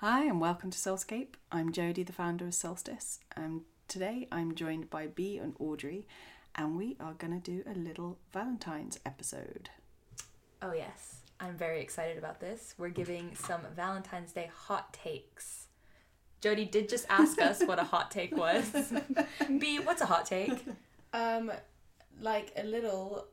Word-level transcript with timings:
Hi, 0.00 0.24
and 0.24 0.40
welcome 0.40 0.70
to 0.70 0.78
Soulscape. 0.78 1.34
I'm 1.52 1.72
Jodie, 1.72 2.06
the 2.06 2.12
founder 2.14 2.46
of 2.46 2.54
Solstice, 2.54 3.20
and 3.36 3.60
today 3.86 4.28
I'm 4.32 4.54
joined 4.54 4.88
by 4.88 5.08
Bea 5.08 5.36
and 5.36 5.54
Audree, 5.58 6.06
and 6.54 6.74
we 6.74 6.96
are 6.98 7.12
going 7.12 7.38
to 7.38 7.50
do 7.50 7.62
a 7.70 7.76
little 7.76 8.16
Valentine's 8.32 8.98
episode. 9.04 9.68
Oh, 10.62 10.72
yes. 10.72 11.20
I'm 11.38 11.54
very 11.54 11.82
excited 11.82 12.16
about 12.16 12.40
this. 12.40 12.74
We're 12.78 12.88
giving 12.88 13.34
some 13.34 13.60
Valentine's 13.76 14.32
Day 14.32 14.48
hot 14.50 14.90
takes. 14.94 15.66
Jodie 16.40 16.70
did 16.70 16.88
just 16.88 17.04
ask 17.10 17.38
us 17.38 17.62
what 17.62 17.78
a 17.78 17.84
hot 17.84 18.10
take 18.10 18.34
was. 18.34 18.72
Bea, 19.58 19.80
what's 19.80 20.00
a 20.00 20.06
hot 20.06 20.24
take? 20.24 20.64
Um, 21.12 21.52
like 22.22 22.54
a 22.56 22.64
little 22.64 23.26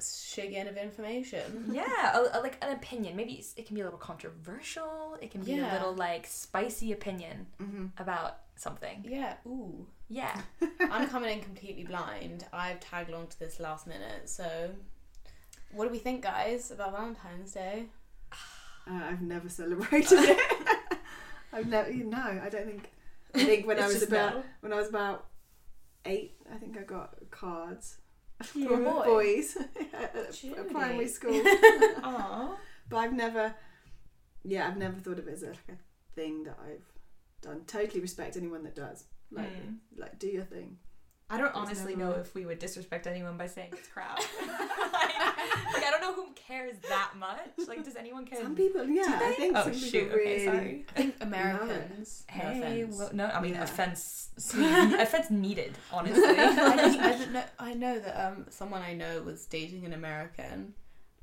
shiggin 0.00 0.68
of 0.68 0.76
information. 0.76 1.70
Yeah, 1.72 2.18
a, 2.18 2.38
a- 2.38 2.42
like 2.42 2.58
an 2.62 2.72
opinion. 2.72 3.16
Maybe 3.16 3.44
it 3.56 3.66
can 3.66 3.74
be 3.74 3.80
a 3.80 3.84
little 3.84 3.98
controversial. 3.98 5.16
It 5.20 5.30
can 5.30 5.42
be 5.42 5.58
a 5.58 5.68
little 5.72 5.94
like 5.94 6.26
spicy 6.26 6.92
opinion 6.92 7.46
Mm-hmm. 7.62 7.86
about 7.98 8.38
something. 8.56 9.04
Yeah. 9.08 9.34
Ooh. 9.46 9.86
Yeah. 10.08 10.40
I'm 10.90 11.08
coming 11.14 11.30
in 11.38 11.40
completely 11.44 11.84
blind. 11.84 12.44
I've 12.52 12.80
tagged 12.80 13.10
along 13.10 13.28
to 13.28 13.38
this 13.38 13.58
last 13.60 13.86
minute. 13.86 14.28
So, 14.28 14.70
what 15.72 15.86
do 15.86 15.90
we 15.90 15.98
think, 15.98 16.22
guys, 16.22 16.70
about 16.70 16.92
Valentine's 16.92 17.52
Day? 17.52 17.86
Uh, 18.86 19.00
I've 19.02 19.22
never 19.22 19.48
celebrated 19.48 20.18
it. 20.18 20.38
I've 21.54 21.66
never, 21.68 21.90
no, 21.90 22.18
I 22.18 22.50
don't 22.50 22.66
think. 22.66 22.90
I 23.34 23.42
think 23.42 23.66
when 23.66 23.78
I 23.82 23.86
was 23.86 24.02
about 24.02 24.34
now. 24.34 24.42
when 24.60 24.74
I 24.74 24.76
was 24.76 24.90
about 24.90 25.24
eight, 26.04 26.36
I 26.52 26.58
think 26.58 26.76
I 26.76 26.82
got 26.82 27.14
cards 27.30 27.96
You 28.54 28.68
from 28.68 28.86
a 28.86 28.90
boy? 28.90 29.04
boys 29.04 29.56
at, 29.92 30.16
at 30.16 30.34
Judy. 30.34 30.54
primary 30.70 31.08
school. 31.08 31.32
Aww. 31.42 32.56
But 32.88 32.96
I've 32.96 33.12
never, 33.12 33.54
yeah, 34.44 34.66
I've 34.68 34.76
never 34.76 34.98
thought 35.00 35.18
of 35.18 35.26
it 35.28 35.32
as 35.34 35.42
a, 35.42 35.46
like 35.48 35.68
a 35.70 36.14
thing 36.14 36.44
that 36.44 36.58
I've 36.64 36.84
done. 37.42 37.62
Totally 37.66 38.00
respect 38.00 38.36
anyone 38.36 38.62
that 38.64 38.74
does. 38.76 39.04
Like, 39.30 39.50
Mm. 39.50 39.76
like 39.96 40.18
do 40.18 40.28
your 40.28 40.44
thing. 40.44 40.76
I 41.30 41.38
don't 41.38 41.46
There's 41.54 41.56
honestly 41.56 41.96
never- 41.96 42.10
know 42.12 42.20
if 42.20 42.34
we 42.34 42.44
would 42.44 42.58
disrespect 42.58 43.06
anyone 43.06 43.36
by 43.38 43.46
saying 43.46 43.70
it's 43.72 43.88
crap. 43.88 44.18
like, 44.18 44.28
like, 45.72 45.84
I 45.84 45.88
don't 45.90 46.00
know 46.02 46.12
who 46.12 46.28
cares 46.34 46.76
that 46.88 47.12
much. 47.18 47.66
Like, 47.66 47.82
does 47.82 47.96
anyone 47.96 48.26
care? 48.26 48.42
Some 48.42 48.54
people, 48.54 48.84
yeah, 48.84 49.04
I 49.22 49.30
they? 49.30 49.34
think 49.36 49.56
Oh 49.56 49.62
some 49.64 49.74
shoot! 49.74 49.92
people 50.04 50.16
really. 50.18 50.32
Okay, 50.34 50.44
sorry. 50.44 50.86
I 50.90 50.92
think 51.00 51.14
Americans. 51.22 52.24
no 52.28 52.34
Hey, 52.42 52.82
offense. 52.82 52.98
well, 52.98 53.10
no, 53.14 53.26
I 53.26 53.40
mean 53.40 53.54
Yeah. 53.54 53.64
offense, 53.64 54.28
offense 54.36 55.30
needed. 55.30 55.72
Honestly, 55.90 56.22
I, 56.24 56.76
just, 56.76 56.98
I, 57.00 57.10
don't 57.18 57.32
know, 57.32 57.44
I 57.58 57.74
know 57.74 57.98
that 57.98 58.26
um, 58.26 58.46
someone 58.50 58.82
I 58.82 58.92
know 58.92 59.22
was 59.22 59.46
dating 59.46 59.86
an 59.86 59.94
American, 59.94 60.74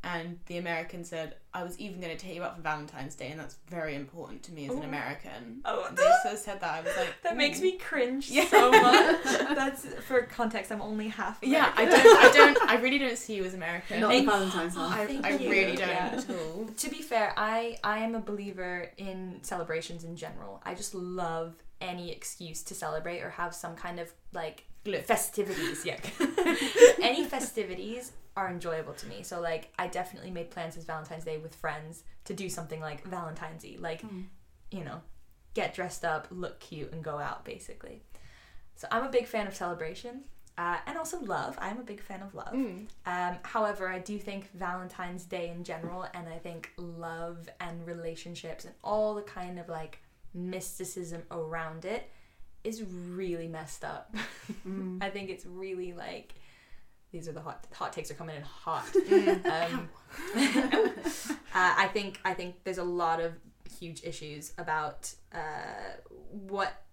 and 0.03 0.39
the 0.47 0.57
American 0.57 1.03
said, 1.03 1.35
I 1.53 1.63
was 1.63 1.77
even 1.79 1.99
going 2.01 2.15
to 2.15 2.25
take 2.25 2.33
you 2.35 2.43
out 2.43 2.55
for 2.55 2.61
Valentine's 2.63 3.13
Day, 3.13 3.27
and 3.29 3.39
that's 3.39 3.57
very 3.69 3.93
important 3.95 4.41
to 4.43 4.51
me 4.51 4.65
as 4.65 4.71
an 4.71 4.79
Oh. 4.79 4.87
American. 4.87 5.61
Oh, 5.63 5.87
they 5.93 6.09
so 6.29 6.35
said 6.35 6.59
that. 6.61 6.73
I 6.73 6.81
was 6.81 6.95
like, 6.97 7.09
that 7.23 7.37
makes 7.37 7.61
me 7.61 7.77
cringe 7.77 8.29
Yeah. 8.29 8.47
so 8.47 8.71
much. 8.71 9.23
That's 9.55 9.85
for 10.07 10.21
context. 10.23 10.71
I'm 10.71 10.81
only 10.81 11.09
half. 11.09 11.37
Yeah, 11.43 11.71
I 11.75 11.85
don't, 11.85 11.93
I 12.25 12.31
don't, 12.33 12.57
I 12.69 12.75
really 12.81 12.97
don't 12.97 13.17
see 13.17 13.35
you 13.35 13.43
as 13.43 13.53
American. 13.53 13.99
Not 13.99 14.09
Thank- 14.11 14.27
Valentine's 14.27 14.75
half. 14.75 14.91
I, 14.97 15.05
Thank 15.05 15.25
I 15.25 15.29
you. 15.37 15.49
really 15.51 15.75
don't 15.75 15.87
Yeah. 15.89 16.15
at 16.17 16.29
all. 16.29 16.67
To 16.75 16.89
be 16.89 17.01
fair, 17.01 17.33
I 17.37 17.77
I 17.83 17.99
am 17.99 18.15
a 18.15 18.21
believer 18.21 18.89
in 18.97 19.39
celebrations 19.43 20.03
in 20.03 20.15
general. 20.15 20.61
I 20.65 20.73
just 20.73 20.95
love 20.95 21.55
any 21.79 22.11
excuse 22.11 22.63
to 22.63 22.73
celebrate 22.75 23.21
or 23.21 23.29
have 23.31 23.53
some 23.53 23.75
kind 23.75 23.99
of 23.99 24.11
like 24.33 24.65
Glitch. 24.85 25.03
festivities. 25.03 25.85
Yeah, 25.85 25.99
any 27.01 27.25
festivities 27.25 28.11
are 28.37 28.49
enjoyable 28.49 28.93
to 28.93 29.07
me. 29.07 29.23
So 29.23 29.41
like, 29.41 29.73
I 29.77 29.87
definitely 29.87 30.31
made 30.31 30.51
plans 30.51 30.75
this 30.75 30.85
Valentine's 30.85 31.25
Day 31.25 31.37
with 31.37 31.53
friends 31.55 32.03
to 32.25 32.33
do 32.33 32.49
something 32.49 32.79
like 32.79 33.03
Valentine's 33.05 33.65
Eve, 33.65 33.81
like 33.81 34.01
Mm. 34.03 34.25
you 34.71 34.83
know, 34.83 35.01
get 35.53 35.73
dressed 35.73 36.05
up, 36.05 36.27
look 36.31 36.59
cute, 36.59 36.91
and 36.93 37.03
go 37.03 37.17
out 37.19 37.43
basically. 37.45 38.01
So 38.75 38.87
I'm 38.91 39.03
a 39.03 39.09
big 39.09 39.27
fan 39.27 39.47
of 39.47 39.55
celebration. 39.55 40.23
Uh, 40.57 40.77
and 40.85 40.97
also 40.97 41.17
love. 41.21 41.57
I'm 41.61 41.79
a 41.79 41.83
big 41.83 42.01
fan 42.01 42.21
of 42.21 42.35
love. 42.35 42.53
Mm. 42.53 42.87
Um, 43.05 43.37
however, 43.43 43.87
I 43.87 43.99
do 43.99 44.19
think 44.19 44.51
Valentine's 44.53 45.23
Day 45.23 45.49
in 45.49 45.63
general, 45.63 46.05
and 46.13 46.27
I 46.27 46.37
think 46.39 46.71
love 46.77 47.47
and 47.61 47.87
relationships 47.87 48.65
and 48.65 48.73
all 48.83 49.15
the 49.15 49.21
kind 49.21 49.57
of 49.59 49.69
like 49.69 49.99
mysticism 50.33 51.23
around 51.31 51.85
it 51.85 52.09
is 52.63 52.83
really 52.83 53.47
messed 53.47 53.83
up. 53.83 54.13
Mm. 54.67 55.01
I 55.01 55.09
think 55.09 55.29
it's 55.29 55.45
really 55.45 55.93
like 55.93 56.35
these 57.11 57.27
are 57.27 57.31
the 57.33 57.41
hot 57.41 57.65
hot 57.73 57.93
takes 57.93 58.09
are 58.11 58.15
coming 58.15 58.35
in 58.35 58.41
hot. 58.43 58.85
Mm. 59.09 59.45
Um, 59.73 59.89
uh, 61.53 61.73
I 61.77 61.89
think 61.93 62.19
I 62.25 62.33
think 62.33 62.63
there's 62.63 62.77
a 62.77 62.83
lot 62.83 63.19
of 63.19 63.33
huge 63.79 64.03
issues 64.03 64.53
about 64.57 65.13
uh, 65.33 65.97
what 66.31 66.83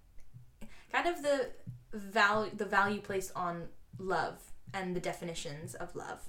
kind 0.93 1.07
of 1.09 1.23
the 1.23 1.49
value 1.93 2.51
the 2.57 2.65
value 2.65 3.01
placed 3.01 3.33
on 3.37 3.69
love 3.99 4.41
and 4.75 4.95
the 4.95 5.01
definitions 5.01 5.75
of 5.75 5.95
love. 5.97 6.21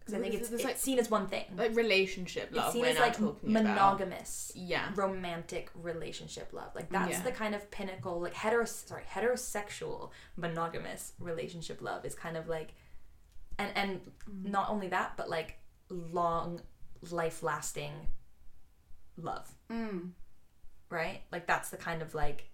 Because 0.00 0.14
I 0.14 0.22
think 0.22 0.34
it's, 0.34 0.50
it's 0.50 0.64
like- 0.64 0.76
seen 0.76 0.98
as 0.98 1.10
one 1.10 1.28
thing. 1.28 1.44
Like 1.56 1.74
relationship 1.74 2.50
love. 2.52 2.66
it's 2.66 2.72
seen 2.74 2.82
we're 2.82 2.88
as 2.88 2.98
like 2.98 3.16
talking 3.16 3.50
about. 3.56 3.64
monogamous 3.64 4.52
Yeah. 4.54 4.90
romantic 4.94 5.70
relationship 5.74 6.52
love. 6.52 6.74
Like 6.74 6.90
that's 6.90 7.12
Yeah. 7.12 7.22
the 7.22 7.32
kind 7.32 7.54
of 7.54 7.70
pinnacle, 7.70 8.20
like 8.20 8.34
hetero 8.34 8.66
sorry, 8.66 9.04
heterosexual 9.10 10.10
monogamous 10.36 11.12
relationship 11.18 11.80
love 11.80 12.04
is 12.04 12.14
kind 12.14 12.36
of 12.36 12.48
like 12.48 12.74
and 13.58 13.70
and 13.76 14.00
not 14.42 14.70
only 14.70 14.88
that, 14.88 15.16
but 15.16 15.28
like 15.28 15.58
long 15.88 16.60
life 17.10 17.42
lasting 17.42 17.92
love. 19.16 19.48
Mm. 19.70 20.10
Right? 20.90 21.22
Like 21.32 21.46
that's 21.46 21.70
the 21.70 21.76
kind 21.76 22.02
of 22.02 22.14
like 22.14 22.50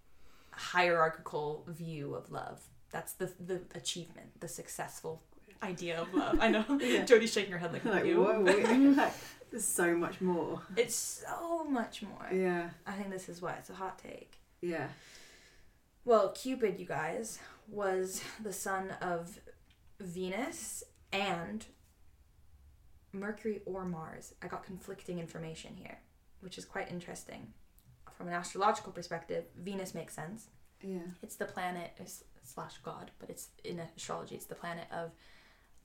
hierarchical 0.53 1.65
view 1.69 2.15
of 2.15 2.31
love. 2.31 2.61
That's 2.91 3.13
the 3.15 3.33
the 3.39 3.61
achievement, 3.75 4.41
the 4.41 4.49
successful 4.49 5.23
idea 5.63 6.01
of 6.01 6.13
love. 6.15 6.39
I 6.41 6.49
know. 6.49 6.65
Yeah. 6.81 7.05
Jodie's 7.05 7.33
shaking 7.33 7.53
her 7.53 7.59
head 7.59 7.73
like, 7.73 7.85
Like, 7.85 8.05
"Ew." 8.07 8.23
whoa, 8.23 8.41
like, 8.41 9.13
there's 9.51 9.65
so 9.65 9.95
much 9.97 10.21
more. 10.21 10.61
It's 10.77 10.95
so 10.95 11.65
much 11.65 12.03
more. 12.03 12.27
Yeah, 12.33 12.71
I 12.87 12.93
think 12.93 13.11
this 13.11 13.29
is 13.29 13.43
why 13.43 13.53
it's 13.55 13.71
a 13.71 13.75
hot 13.75 13.99
take. 13.99 14.37
yeah. 14.63 14.89
Well, 16.07 16.31
Cupid, 16.31 16.81
you 16.81 16.87
guys, 16.87 17.39
was 17.69 18.23
the 18.43 18.55
son 18.55 18.91
of 19.03 19.39
Venus 20.01 20.83
and 21.13 21.67
Mercury 23.13 23.63
or 23.67 23.85
Mars. 23.85 24.35
I 24.43 24.47
got 24.47 24.65
conflicting 24.65 25.19
information 25.19 25.75
here, 25.75 25.99
which 26.41 26.59
is 26.59 26.65
quite 26.65 26.91
interesting. 26.91 27.53
From 28.17 28.29
an 28.29 28.35
astrological 28.35 28.93
perspective, 28.93 29.45
Venus 29.57 29.95
makes 29.95 30.15
sense. 30.15 30.49
Yeah. 30.83 30.99
It's 31.23 31.37
the 31.37 31.47
planet 31.47 31.99
slash 32.43 32.79
god, 32.83 33.11
but 33.19 33.31
it's 33.31 33.49
in 33.65 33.79
astrology, 33.81 34.35
it's 34.35 34.47
the 34.47 34.55
planet 34.55 34.87
of 34.93 35.11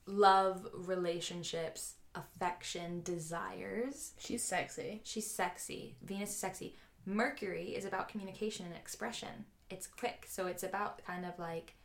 love, 0.06 0.68
relationships, 0.74 1.96
affection, 2.14 3.02
desires. 3.04 4.14
She's 4.20 4.44
sexy. 4.44 5.02
She's 5.04 5.30
sexy. 5.30 5.96
Venus 6.04 6.30
is 6.30 6.38
sexy. 6.38 6.76
Mercury 7.06 7.70
is 7.70 7.86
about 7.86 8.10
communication 8.10 8.66
and 8.66 8.76
expression. 8.76 9.46
It's 9.70 9.88
quick, 9.88 10.26
so 10.28 10.48
it's 10.48 10.64
about 10.64 11.04
kind 11.06 11.26
of 11.26 11.38
like 11.40 11.76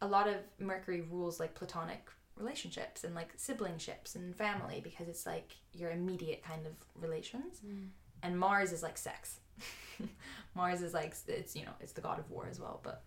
a 0.00 0.06
lot 0.06 0.28
of 0.28 0.36
Mercury 0.58 1.00
rules 1.00 1.40
like 1.40 1.54
platonic 1.54 2.10
relationships 2.36 3.04
and 3.04 3.14
like 3.14 3.36
siblingships 3.36 4.14
and 4.14 4.34
family 4.34 4.80
because 4.82 5.08
it's 5.08 5.26
like 5.26 5.56
your 5.72 5.90
immediate 5.90 6.42
kind 6.42 6.66
of 6.66 6.72
relations. 7.00 7.60
And 8.22 8.38
Mars 8.38 8.72
is 8.72 8.82
like 8.82 8.96
sex. 8.98 9.40
Mars 10.54 10.82
is 10.82 10.94
like 10.94 11.14
it's 11.28 11.54
you 11.54 11.64
know 11.64 11.72
it's 11.80 11.92
the 11.92 12.00
god 12.00 12.18
of 12.18 12.30
war 12.30 12.48
as 12.50 12.58
well, 12.60 12.80
but 12.82 13.02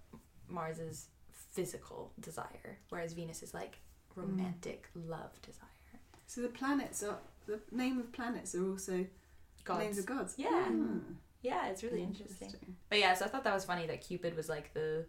Mars 0.48 0.80
is 0.80 1.08
physical 1.32 2.12
desire, 2.20 2.78
whereas 2.90 3.14
Venus 3.14 3.42
is 3.44 3.54
like 3.54 3.80
romantic 4.16 4.88
love 4.96 5.32
desire. 5.42 5.64
So 6.28 6.42
the 6.42 6.50
planets 6.50 7.04
are 7.04 7.18
the 7.48 7.60
name 7.72 8.00
of 8.00 8.12
planets 8.12 8.54
are 8.56 8.70
also 8.70 9.06
Gods. 9.64 9.80
names 9.80 9.98
of 9.98 10.06
gods. 10.06 10.36
Yeah. 10.38 10.66
Hmm. 10.66 11.00
Yeah, 11.42 11.68
it's 11.68 11.84
really 11.84 12.02
interesting. 12.04 12.54
But 12.90 13.00
yeah, 13.00 13.14
so 13.14 13.26
I 13.26 13.28
thought 13.28 13.44
that 13.44 13.54
was 13.54 13.64
funny 13.66 13.86
that 13.88 14.02
Cupid 14.02 14.36
was 14.36 14.50
like 14.50 14.74
the, 14.74 15.06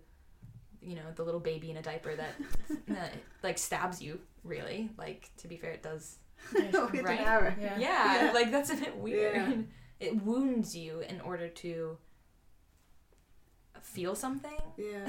you 0.83 0.95
know, 0.97 1.03
the 1.15 1.23
little 1.25 1.41
baby 1.41 1.71
in 1.71 1.77
a 1.77 1.83
diaper 1.83 2.15
that, 2.17 2.35
that 2.89 3.15
like 3.43 3.59
stabs 3.59 4.01
you. 4.03 4.21
Really, 4.45 4.91
like 4.97 5.31
to 5.39 5.49
be 5.49 5.57
fair, 5.57 5.73
it 5.73 5.83
does. 5.83 6.17
With 6.55 6.75
Right? 7.03 7.21
Yeah. 7.21 7.53
Yeah, 7.61 7.79
Yeah. 7.79 8.33
like 8.33 8.51
that's 8.51 8.71
a 8.71 8.77
bit 8.77 8.97
weird. 8.97 9.35
Yeah. 9.37 9.53
It 10.01 10.23
wounds 10.23 10.77
you 10.77 11.01
in 11.01 11.21
order 11.23 11.49
to 11.49 11.99
feel 13.83 14.15
something. 14.15 14.61
Yeah. 14.77 15.09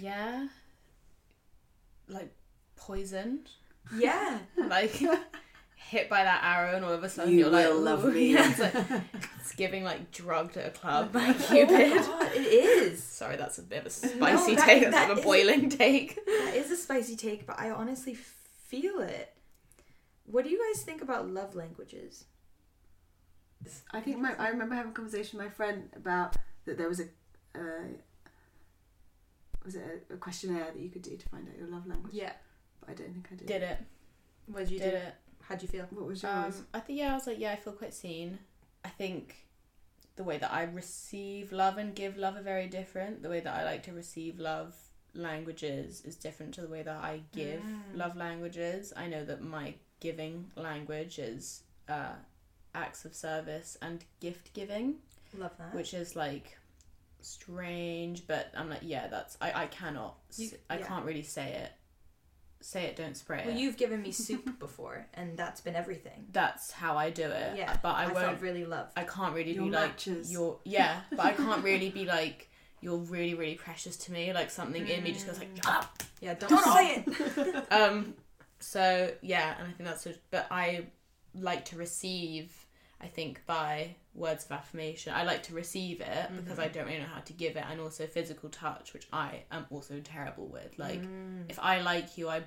Yeah. 0.00 0.48
Like 2.08 2.34
poisoned. 2.74 3.48
Yeah, 3.96 4.38
Like 4.56 5.00
hit 5.88 6.08
by 6.10 6.22
that 6.24 6.42
arrow, 6.44 6.74
and 6.76 6.84
all 6.84 6.92
of 6.92 7.02
a 7.04 7.08
sudden 7.08 7.32
You 7.32 7.40
you're 7.40 7.50
like, 7.50 7.66
will 7.68 7.80
love 7.80 8.04
me. 8.14 8.32
Yeah, 8.34 8.50
it's, 8.50 8.58
like, 8.58 9.02
it's 9.40 9.52
giving 9.54 9.84
like 9.84 10.10
drugged 10.10 10.56
at 10.56 10.66
a 10.66 10.70
club 10.70 11.12
by 11.12 11.32
Cupid. 11.48 11.92
Oh 11.98 12.18
God, 12.20 12.32
it 12.34 12.40
is. 12.40 13.02
Sorry, 13.02 13.36
that's 13.36 13.58
a 13.58 13.62
bit 13.62 13.80
of 13.80 13.86
a 13.86 13.90
spicy 13.90 14.54
that- 14.56 14.66
take. 14.66 14.82
That's 14.82 14.94
that 14.94 15.08
like 15.08 15.16
a 15.16 15.20
is- 15.20 15.24
boiling 15.24 15.68
take. 15.70 16.18
That 16.26 16.54
is 16.54 16.70
a 16.70 16.76
spicy 16.76 17.16
take, 17.16 17.46
but 17.46 17.58
I 17.58 17.70
honestly 17.70 18.14
feel 18.14 19.00
it. 19.00 19.32
What 20.24 20.44
do 20.44 20.50
you 20.50 20.60
guys 20.72 20.82
think 20.82 21.02
about 21.02 21.28
love 21.28 21.54
languages? 21.54 22.24
I 23.92 24.00
think 24.00 24.18
my 24.18 24.34
I 24.38 24.48
remember 24.48 24.74
having 24.74 24.92
a 24.92 24.94
conversation 24.94 25.38
with 25.38 25.46
my 25.46 25.52
friend 25.52 25.88
about 25.96 26.36
that 26.66 26.78
there 26.78 26.88
was 26.88 27.00
a 27.00 27.04
uh, 27.54 27.88
was 29.64 29.74
it 29.74 30.04
a, 30.10 30.14
a 30.14 30.16
questionnaire 30.16 30.66
that 30.72 30.80
you 30.80 30.88
could 30.90 31.02
do 31.02 31.16
to 31.16 31.28
find 31.28 31.48
out 31.48 31.56
your 31.58 31.68
love 31.68 31.86
language. 31.86 32.12
Yeah. 32.14 32.32
But 32.80 32.90
I 32.90 32.94
don't 32.94 33.12
think 33.12 33.28
I 33.32 33.34
did. 33.36 33.46
Did 33.46 33.62
it? 33.62 33.78
What 34.46 34.60
did 34.60 34.70
you 34.70 34.78
Did 34.78 34.90
do? 34.90 34.96
it? 34.96 35.14
How'd 35.48 35.62
you 35.62 35.68
feel? 35.68 35.86
What 35.90 36.06
was 36.06 36.22
yours? 36.22 36.58
Um, 36.58 36.66
I 36.74 36.80
think 36.80 36.98
yeah, 36.98 37.12
I 37.12 37.14
was 37.14 37.26
like, 37.26 37.38
yeah, 37.38 37.52
I 37.52 37.56
feel 37.56 37.72
quite 37.72 37.94
seen. 37.94 38.38
I 38.84 38.88
think 38.88 39.36
the 40.16 40.24
way 40.24 40.38
that 40.38 40.52
I 40.52 40.62
receive 40.64 41.52
love 41.52 41.76
and 41.78 41.94
give 41.94 42.16
love 42.16 42.36
are 42.36 42.42
very 42.42 42.66
different. 42.66 43.22
The 43.22 43.28
way 43.28 43.40
that 43.40 43.54
I 43.54 43.64
like 43.64 43.82
to 43.84 43.92
receive 43.92 44.38
love 44.40 44.74
languages 45.14 46.02
is 46.04 46.16
different 46.16 46.54
to 46.54 46.60
the 46.62 46.68
way 46.68 46.82
that 46.82 46.96
I 47.02 47.22
give 47.32 47.60
Mm. 47.62 47.80
love 47.96 48.16
languages. 48.16 48.92
I 48.96 49.06
know 49.06 49.24
that 49.24 49.40
my 49.42 49.74
giving 50.00 50.50
language 50.56 51.18
is 51.18 51.62
uh, 51.88 52.12
acts 52.74 53.04
of 53.04 53.14
service 53.14 53.78
and 53.80 54.04
gift 54.20 54.52
giving, 54.52 54.96
Love 55.38 55.56
that. 55.58 55.74
which 55.74 55.94
is 55.94 56.16
like 56.16 56.58
strange, 57.22 58.26
but 58.26 58.50
I'm 58.56 58.68
like, 58.68 58.80
yeah, 58.82 59.06
that's 59.08 59.36
I, 59.40 59.62
I 59.62 59.66
cannot 59.66 60.16
You- 60.36 60.50
I 60.68 60.78
yeah. 60.78 60.86
can't 60.86 61.04
really 61.04 61.22
say 61.22 61.52
it. 61.54 61.72
Say 62.66 62.82
it, 62.86 62.96
don't 62.96 63.16
spray 63.16 63.44
well, 63.46 63.54
it. 63.54 63.60
you've 63.60 63.76
given 63.76 64.02
me 64.02 64.10
soup 64.10 64.58
before, 64.58 65.06
and 65.14 65.36
that's 65.36 65.60
been 65.60 65.76
everything. 65.76 66.26
That's 66.32 66.72
how 66.72 66.96
I 66.96 67.10
do 67.10 67.22
it. 67.22 67.56
Yeah, 67.56 67.76
but 67.80 67.90
I, 67.94 68.02
I, 68.02 68.06
won't 68.06 68.18
felt 68.18 68.40
really 68.40 68.64
love. 68.64 68.88
I 68.96 69.04
can't 69.04 69.32
really 69.36 69.52
Your 69.52 69.66
be 69.66 69.70
like 69.70 69.90
matches. 69.90 70.32
you're 70.32 70.58
yeah, 70.64 71.02
but 71.12 71.20
I 71.26 71.30
can't 71.32 71.62
really 71.70 71.90
be 71.90 72.06
like 72.06 72.50
you're 72.80 72.96
really 72.96 73.34
really 73.34 73.54
precious 73.54 73.96
to 73.98 74.12
me. 74.12 74.32
Like 74.32 74.50
something 74.50 74.84
in 74.88 75.04
me 75.04 75.12
just 75.12 75.28
goes 75.28 75.38
like 75.38 75.54
Mm. 75.54 75.64
shut 75.64 75.74
up. 75.76 76.02
Yeah, 76.20 76.34
don't, 76.34 76.50
Don't 76.50 76.74
say 76.74 77.04
it. 77.06 77.66
Um, 77.70 78.14
so 78.58 79.12
yeah, 79.22 79.54
and 79.60 79.68
I 79.68 79.70
think 79.70 79.88
that's 79.88 80.04
a, 80.06 80.14
but 80.32 80.48
I 80.50 80.86
like 81.36 81.66
to 81.66 81.76
receive. 81.76 82.50
I 83.00 83.06
think 83.06 83.42
by 83.46 83.94
words 84.16 84.44
of 84.46 84.52
affirmation, 84.52 85.12
I 85.14 85.22
like 85.24 85.42
to 85.44 85.54
receive 85.54 86.00
it 86.00 86.30
because 86.36 86.58
I 86.58 86.68
don't 86.68 86.86
really 86.86 86.98
know 87.00 87.06
how 87.14 87.20
to 87.20 87.32
give 87.32 87.56
it, 87.56 87.64
and 87.70 87.80
also 87.80 88.06
physical 88.06 88.48
touch, 88.48 88.92
which 88.94 89.06
I 89.12 89.42
am 89.52 89.66
also 89.70 90.00
terrible 90.00 90.48
with. 90.48 90.78
Like 90.78 91.02
Mm. 91.02 91.44
if 91.48 91.58
I 91.60 91.80
like 91.82 92.16
you, 92.18 92.28
I 92.28 92.42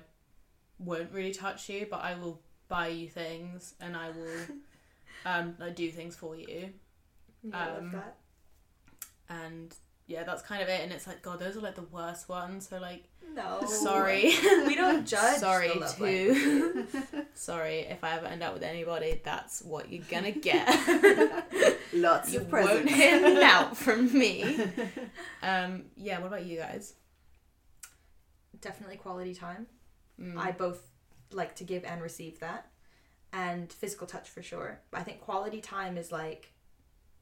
won't 0.78 1.12
really 1.12 1.32
touch 1.32 1.68
you, 1.68 1.86
but 1.90 2.00
I 2.02 2.14
will 2.16 2.40
buy 2.68 2.88
you 2.88 3.08
things 3.08 3.74
and 3.80 3.96
I 3.96 4.10
will 4.10 4.46
um 5.26 5.54
like 5.58 5.76
do 5.76 5.90
things 5.90 6.16
for 6.16 6.36
you. 6.36 6.72
Yeah, 7.42 7.56
I 7.56 7.68
um, 7.68 7.74
love 7.84 7.92
that. 7.92 8.16
and 9.28 9.74
yeah, 10.10 10.24
that's 10.24 10.42
kind 10.42 10.60
of 10.60 10.68
it. 10.68 10.80
And 10.82 10.92
it's 10.92 11.06
like, 11.06 11.22
God, 11.22 11.38
those 11.38 11.56
are 11.56 11.60
like 11.60 11.76
the 11.76 11.82
worst 11.82 12.28
ones. 12.28 12.68
So 12.68 12.78
like, 12.78 13.04
No. 13.34 13.64
sorry, 13.66 14.34
we 14.66 14.74
don't 14.74 15.06
judge. 15.14 15.38
sorry 15.38 15.68
the 15.68 15.78
love 15.80 15.96
to, 15.96 16.86
sorry 17.34 17.80
if 17.80 18.02
I 18.02 18.16
ever 18.16 18.26
end 18.26 18.42
up 18.42 18.52
with 18.54 18.64
anybody. 18.64 19.20
That's 19.24 19.62
what 19.62 19.90
you're 19.92 20.04
gonna 20.10 20.32
get. 20.32 20.66
Lots 21.92 22.32
you 22.32 22.40
of 22.40 22.50
won't 22.52 22.88
hear 22.88 23.20
me 23.22 23.40
out 23.42 23.76
from 23.76 24.12
me. 24.18 24.60
Um, 25.42 25.84
yeah. 25.96 26.18
What 26.18 26.26
about 26.26 26.44
you 26.44 26.58
guys? 26.58 26.94
Definitely 28.60 28.96
quality 28.96 29.34
time. 29.34 29.66
Mm. 30.20 30.36
I 30.36 30.50
both 30.52 30.82
like 31.32 31.54
to 31.56 31.64
give 31.64 31.84
and 31.84 32.02
receive 32.02 32.40
that. 32.40 32.66
And 33.32 33.72
physical 33.72 34.06
touch 34.08 34.28
for 34.28 34.42
sure. 34.42 34.80
I 34.92 35.02
think 35.04 35.20
quality 35.20 35.60
time 35.60 35.96
is 35.96 36.10
like 36.10 36.52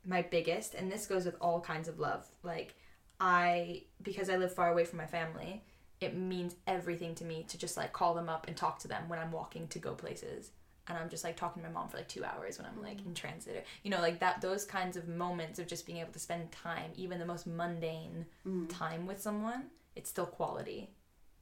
my 0.08 0.22
biggest 0.22 0.74
and 0.74 0.90
this 0.90 1.06
goes 1.06 1.24
with 1.26 1.36
all 1.40 1.60
kinds 1.60 1.86
of 1.88 1.98
love. 1.98 2.26
Like 2.42 2.74
I 3.20 3.82
because 4.02 4.30
I 4.30 4.36
live 4.36 4.54
far 4.54 4.70
away 4.72 4.84
from 4.84 4.98
my 4.98 5.06
family, 5.06 5.62
it 6.00 6.16
means 6.16 6.54
everything 6.66 7.14
to 7.16 7.24
me 7.24 7.44
to 7.48 7.58
just 7.58 7.76
like 7.76 7.92
call 7.92 8.14
them 8.14 8.28
up 8.28 8.46
and 8.48 8.56
talk 8.56 8.78
to 8.80 8.88
them 8.88 9.08
when 9.08 9.18
I'm 9.18 9.32
walking 9.32 9.68
to 9.68 9.78
go 9.78 9.92
places. 9.94 10.50
And 10.86 10.96
I'm 10.96 11.10
just 11.10 11.22
like 11.24 11.36
talking 11.36 11.62
to 11.62 11.68
my 11.68 11.74
mom 11.74 11.88
for 11.88 11.98
like 11.98 12.08
two 12.08 12.24
hours 12.24 12.56
when 12.56 12.66
I'm 12.66 12.82
like 12.82 13.04
in 13.04 13.12
transit 13.12 13.56
or 13.56 13.62
you 13.82 13.90
know, 13.90 14.00
like 14.00 14.20
that 14.20 14.40
those 14.40 14.64
kinds 14.64 14.96
of 14.96 15.06
moments 15.08 15.58
of 15.58 15.66
just 15.66 15.84
being 15.84 15.98
able 15.98 16.12
to 16.12 16.18
spend 16.18 16.50
time, 16.50 16.92
even 16.96 17.18
the 17.18 17.26
most 17.26 17.46
mundane 17.46 18.24
Mm. 18.46 18.66
time 18.70 19.06
with 19.06 19.20
someone, 19.20 19.64
it's 19.94 20.08
still 20.08 20.26
quality. 20.26 20.90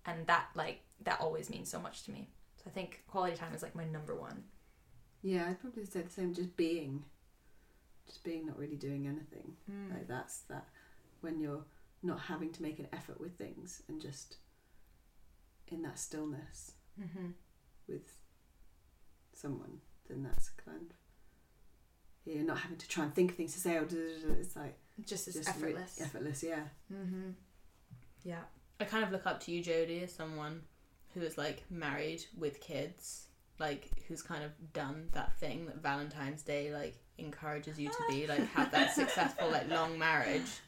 And 0.04 0.26
that 0.26 0.46
like 0.56 0.80
that 1.04 1.20
always 1.20 1.48
means 1.50 1.70
so 1.70 1.78
much 1.78 2.02
to 2.04 2.10
me. 2.10 2.28
So 2.56 2.64
I 2.66 2.70
think 2.70 3.04
quality 3.06 3.36
time 3.36 3.54
is 3.54 3.62
like 3.62 3.76
my 3.76 3.84
number 3.84 4.16
one. 4.16 4.42
Yeah, 5.22 5.46
I'd 5.48 5.60
probably 5.60 5.84
say 5.84 6.00
the 6.02 6.10
same. 6.10 6.34
Just 6.34 6.56
being, 6.56 7.04
just 8.06 8.22
being, 8.24 8.46
not 8.46 8.58
really 8.58 8.76
doing 8.76 9.06
anything. 9.06 9.56
Like 9.92 10.06
that's 10.08 10.40
that 10.48 10.66
when 11.20 11.38
you're 11.40 11.64
not 12.02 12.20
having 12.20 12.52
to 12.52 12.62
make 12.62 12.78
an 12.78 12.88
effort 12.92 13.20
with 13.20 13.36
things 13.36 13.82
and 13.88 14.00
just 14.00 14.36
in 15.68 15.82
that 15.82 15.98
stillness 15.98 16.72
Mm-hmm. 17.00 17.26
with 17.88 18.08
someone, 19.34 19.80
then 20.08 20.22
that's 20.22 20.48
kind 20.64 20.80
of 20.90 20.96
you're 22.24 22.42
not 22.44 22.58
having 22.58 22.78
to 22.78 22.88
try 22.88 23.04
and 23.04 23.14
think 23.14 23.32
of 23.32 23.36
things 23.36 23.52
to 23.52 23.60
say. 23.60 23.76
Or 23.76 23.86
it's 23.90 24.56
like 24.56 24.78
Just 25.06 25.28
as 25.28 25.34
just 25.34 25.48
re- 25.60 25.72
effortless. 25.74 26.00
effortless, 26.00 26.42
yeah. 26.42 26.62
mm-hmm. 26.92 27.30
Yeah. 28.24 28.40
I 28.80 28.84
kind 28.84 29.04
of 29.04 29.12
look 29.12 29.26
up 29.26 29.40
to 29.44 29.52
you, 29.52 29.62
Jodie, 29.62 30.02
as 30.04 30.12
someone 30.12 30.62
who 31.14 31.20
is 31.20 31.36
like 31.38 31.64
married 31.70 32.24
with 32.36 32.60
kids, 32.60 33.26
like 33.58 33.88
who's 34.06 34.22
kind 34.22 34.44
of 34.44 34.50
done 34.72 35.08
that 35.12 35.38
thing 35.38 35.66
that 35.66 35.82
Valentine's 35.82 36.42
Day 36.42 36.72
like 36.72 36.96
encourages 37.18 37.78
you 37.78 37.88
to 37.88 37.98
be, 38.08 38.26
like 38.26 38.46
have 38.54 38.70
that 38.72 38.94
successful 38.94 39.50
like 39.50 39.68
long 39.70 39.98
marriage 39.98 40.60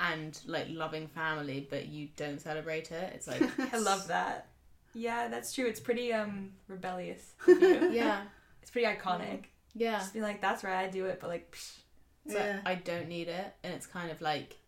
and 0.00 0.40
like 0.46 0.66
loving 0.70 1.08
family, 1.08 1.66
but 1.68 1.86
you 1.88 2.08
don't 2.16 2.40
celebrate 2.40 2.90
it. 2.92 3.12
It's 3.14 3.26
like 3.26 3.42
I 3.72 3.78
love 3.78 4.08
that. 4.08 4.48
Yeah, 4.94 5.28
that's 5.28 5.52
true. 5.52 5.66
It's 5.66 5.80
pretty 5.80 6.12
um 6.12 6.52
rebellious. 6.66 7.34
of 7.46 7.60
you. 7.60 7.90
yeah, 7.92 8.22
it's 8.62 8.70
pretty 8.70 8.86
iconic. 8.86 9.44
yeah. 9.74 9.98
Just 9.98 10.14
be 10.14 10.20
like, 10.20 10.40
that's 10.40 10.64
right, 10.64 10.86
I 10.86 10.88
do 10.88 11.06
it, 11.06 11.18
but 11.20 11.28
like, 11.28 11.52
psh. 11.52 11.78
It's 12.24 12.34
yeah. 12.34 12.60
like 12.64 12.68
I 12.68 12.74
don't 12.74 13.08
need 13.08 13.28
it, 13.28 13.54
and 13.64 13.72
it's 13.72 13.86
kind 13.86 14.10
of 14.10 14.20
like 14.20 14.58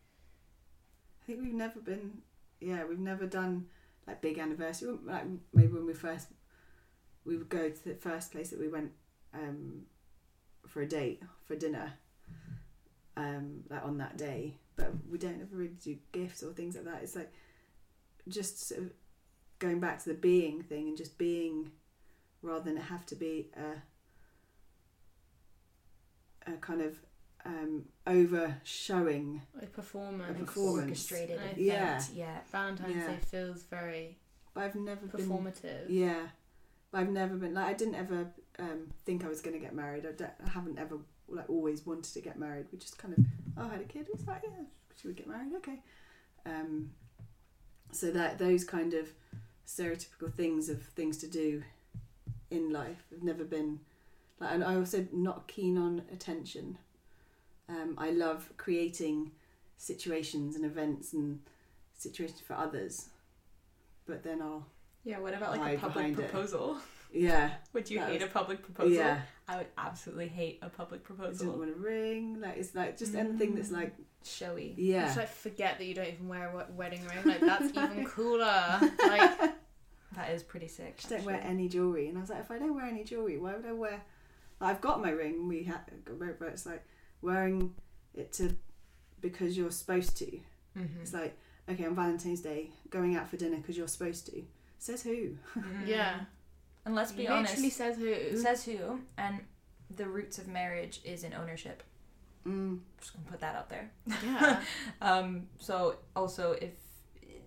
I 1.23 1.27
think 1.27 1.41
we've 1.41 1.53
never 1.53 1.79
been, 1.81 2.23
yeah, 2.61 2.85
we've 2.85 2.99
never 2.99 3.27
done 3.27 3.67
like 4.07 4.23
big 4.23 4.39
anniversary. 4.39 4.97
Like 5.05 5.25
maybe 5.53 5.73
when 5.73 5.87
we 5.87 5.93
first, 5.93 6.29
we 7.31 7.37
would 7.37 7.49
go 7.49 7.71
to 7.71 7.85
the 7.85 7.95
first 7.95 8.33
place 8.33 8.51
that 8.51 8.59
we 8.59 8.67
went 8.67 8.91
um, 9.33 9.83
for 10.67 10.83
a 10.83 10.89
date 10.89 11.23
for 11.47 11.55
dinner, 11.55 11.93
um, 13.17 13.61
like 13.71 13.85
on 13.85 13.99
that 13.99 14.19
day. 14.19 14.57
But 14.75 14.91
we 15.09 15.17
don't 15.17 15.41
ever 15.41 15.55
really 15.55 15.77
do 15.83 15.97
gifts 16.11 16.43
or 16.43 16.53
things 16.53 16.75
like 16.75 16.87
that. 16.87 17.05
It's 17.05 17.15
like 17.15 17.33
just 18.29 18.69
sort 18.69 18.81
of 18.81 18.91
going 19.61 19.79
back 19.79 20.03
to 20.03 20.09
the 20.09 20.15
being 20.17 20.63
thing 20.65 20.89
and 20.89 20.97
just 20.97 21.19
being, 21.19 21.71
rather 22.43 22.65
than 22.65 22.77
it 22.77 22.83
have 22.83 23.07
to 23.07 23.15
be 23.15 23.49
a, 26.47 26.51
a 26.51 26.57
kind 26.57 26.83
of 26.83 26.99
um, 27.45 27.85
over 28.09 28.57
showing. 28.65 29.41
a 29.63 29.67
performance. 29.67 30.37
A 30.37 30.45
performance. 30.45 30.89
orchestrated 30.89 31.37
event. 31.37 31.59
Yeah. 31.59 32.03
Yeah. 32.13 32.39
Valentine's 32.51 32.97
Yeah. 32.97 33.07
Day 33.07 33.19
feels 33.31 33.63
very 33.63 34.19
But 34.53 34.65
I've 34.65 34.75
never 34.75 35.07
been 35.07 35.29
performative. 35.29 35.87
Yeah, 35.89 36.27
but 36.91 36.99
I've 36.99 37.11
never 37.11 37.37
been 37.37 37.55
like 37.55 37.67
I 37.67 37.73
didn't 37.73 37.95
ever 37.95 38.27
um, 38.59 38.93
think 39.05 39.25
I 39.25 39.29
was 39.29 39.41
going 39.41 39.55
to 39.55 39.61
get 39.61 39.75
married. 39.75 40.07
I, 40.07 40.25
I 40.25 40.51
haven't 40.51 40.79
ever 40.79 40.99
like 41.29 41.49
always 41.49 41.87
wanted 41.87 42.13
to 42.15 42.21
get 42.21 42.39
married. 42.39 42.67
We 42.73 42.79
just 42.79 42.99
kind 42.99 43.15
of 43.17 43.25
oh 43.57 43.69
I 43.69 43.73
had 43.73 43.81
a 43.81 43.85
kid. 43.85 44.07
It's 44.13 44.27
like 44.27 44.43
yeah, 44.45 44.65
should 45.01 45.09
we 45.09 45.15
get 45.15 45.29
married? 45.29 45.53
Okay. 45.57 45.81
Um, 46.47 46.91
so 47.93 48.11
that 48.11 48.39
those 48.39 48.65
kind 48.65 48.95
of 48.95 49.09
stereotypical 49.67 50.33
things 50.33 50.69
of 50.69 50.83
things 50.83 51.19
to 51.19 51.29
do 51.29 51.63
in 52.51 52.73
life 52.73 53.05
have 53.11 53.23
never 53.23 53.45
been 53.45 53.81
like. 54.41 54.53
And 54.53 54.65
I 54.65 54.75
also 54.77 55.07
not 55.13 55.49
keen 55.49 55.79
on 55.79 56.03
attention. 56.13 56.79
Um, 57.69 57.95
I 57.99 58.11
love 58.11 58.51
creating 58.57 59.31
situations 59.77 60.57
and 60.57 60.65
events 60.65 61.13
and 61.13 61.41
situations 61.95 62.41
for 62.41 62.55
others, 62.55 63.11
but 64.07 64.25
then 64.25 64.43
I'll 64.43 64.67
Yeah, 65.05 65.19
what 65.21 65.35
about 65.35 65.57
like 65.59 65.77
a 65.77 65.81
public 65.81 65.95
behind 65.95 66.19
it. 66.19 66.31
proposal? 66.31 66.79
yeah. 67.13 67.51
Would 67.73 67.91
you 67.91 68.01
hate 68.01 68.21
was- 68.21 68.29
a 68.31 68.33
public 68.33 68.63
proposal? 68.63 68.93
Yeah, 68.93 69.21
I 69.49 69.57
would 69.59 69.67
absolutely 69.79 70.29
hate 70.29 70.59
a 70.63 70.69
public 70.69 71.01
I 71.05 71.09
don't 71.09 71.17
proposal. 71.17 71.53
want 71.59 71.75
to 71.75 71.81
ring. 71.81 72.41
Like 72.41 72.57
it's 72.59 72.75
like 72.75 72.97
just 72.99 73.15
anything 73.15 73.55
that's 73.55 73.71
like 73.71 73.95
Showy. 74.25 74.75
yeah, 74.77 75.07
Just 75.07 75.17
like 75.17 75.29
forget 75.31 75.79
that 75.79 75.85
you 75.87 75.95
don't 75.95 76.07
even 76.09 76.29
wear 76.29 76.49
a 76.49 76.73
wedding 76.73 77.01
ring. 77.07 77.19
Like 77.25 77.41
that's 77.41 77.65
even 77.77 78.05
cooler. 78.05 78.79
Like 79.09 79.39
That 80.17 80.31
is 80.33 80.43
pretty 80.43 80.69
sick. 80.69 80.99
just 80.99 81.09
don't 81.09 81.25
wear 81.25 81.41
any 81.43 81.69
jewelry. 81.69 82.09
And 82.09 82.19
I 82.19 82.21
was 82.21 82.31
like, 82.31 82.41
if 82.41 82.51
I 82.51 82.59
don't 82.59 82.75
wear 82.75 82.85
any 82.85 83.03
jewelry, 83.05 83.39
why 83.39 83.55
would 83.55 83.65
I 83.67 83.73
wear? 83.73 84.03
I've 84.61 84.81
got 84.83 85.01
my 85.01 85.11
ring. 85.11 85.49
We 85.49 85.63
had, 85.63 85.81
but 86.05 86.49
it's 86.49 86.67
like 86.67 86.85
wearing 87.23 87.73
it 88.15 88.33
to 88.35 88.55
because 89.23 89.57
you're 89.57 89.71
supposed 89.71 90.17
to. 90.19 90.27
Mhm. 90.79 91.01
It's 91.01 91.15
like 91.15 91.37
okay, 91.69 91.87
on 91.87 91.95
Valentine's 91.95 92.41
Day, 92.41 92.71
going 92.91 93.17
out 93.17 93.29
for 93.31 93.37
dinner 93.37 93.57
because 93.57 93.77
you're 93.79 93.89
supposed 93.89 94.27
to. 94.27 94.43
Says 94.81 95.03
who? 95.03 95.37
Mhm. 95.55 95.87
yeah, 95.87 96.21
And 96.85 96.95
let's 96.97 97.13
be 97.13 97.23
literally 97.23 97.41
honest. 97.51 97.77
says 97.77 97.97
who. 97.99 98.37
Says 98.37 98.65
who? 98.65 99.01
And 99.19 99.45
the 99.95 100.07
roots 100.09 100.39
of 100.39 100.49
marriage 100.49 101.01
is 101.05 101.23
in 101.23 101.33
ownership. 101.35 101.83
Mm. 102.47 102.81
Just 102.99 103.13
gonna 103.13 103.27
put 103.31 103.41
that 103.41 103.55
out 103.55 103.69
there. 103.69 103.91
yeah, 104.25 104.63
Um, 105.03 105.49
so 105.59 105.97
also 106.17 106.53
if 106.53 106.73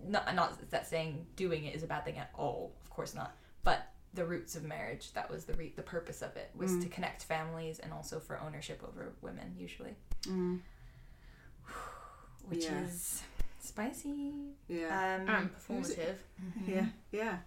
not 0.06 0.32
not 0.34 0.70
that 0.70 0.86
saying 0.86 1.26
doing 1.34 1.64
it 1.64 1.74
is 1.74 1.82
a 1.82 1.86
bad 1.88 2.04
thing 2.04 2.18
at 2.18 2.30
all, 2.34 2.76
of 2.84 2.90
course 2.90 3.14
not. 3.14 3.36
But 3.64 3.88
the 4.12 4.24
roots 4.24 4.54
of 4.54 4.62
marriage. 4.62 5.12
That 5.14 5.28
was 5.28 5.44
the 5.44 5.54
re- 5.54 5.72
the 5.74 5.82
purpose 5.82 6.22
of 6.22 6.36
it 6.36 6.50
was 6.54 6.70
Mm. 6.70 6.82
to 6.82 6.88
connect 6.88 7.24
families 7.24 7.80
and 7.80 7.92
also 7.92 8.20
for 8.20 8.38
ownership 8.38 8.80
over 8.86 9.12
women 9.22 9.56
usually, 9.58 9.96
Mm. 10.22 10.60
which 12.46 12.64
Yeah. 12.66 12.80
is 12.84 13.22
spicy. 13.64 14.32
Yeah. 14.68 15.18
Um, 15.22 15.28
And 15.28 15.50
Who's 15.68 15.90
it? 15.90 15.98
performative. 15.98 16.68
Yeah. 16.68 16.86
Yeah. 17.12 17.38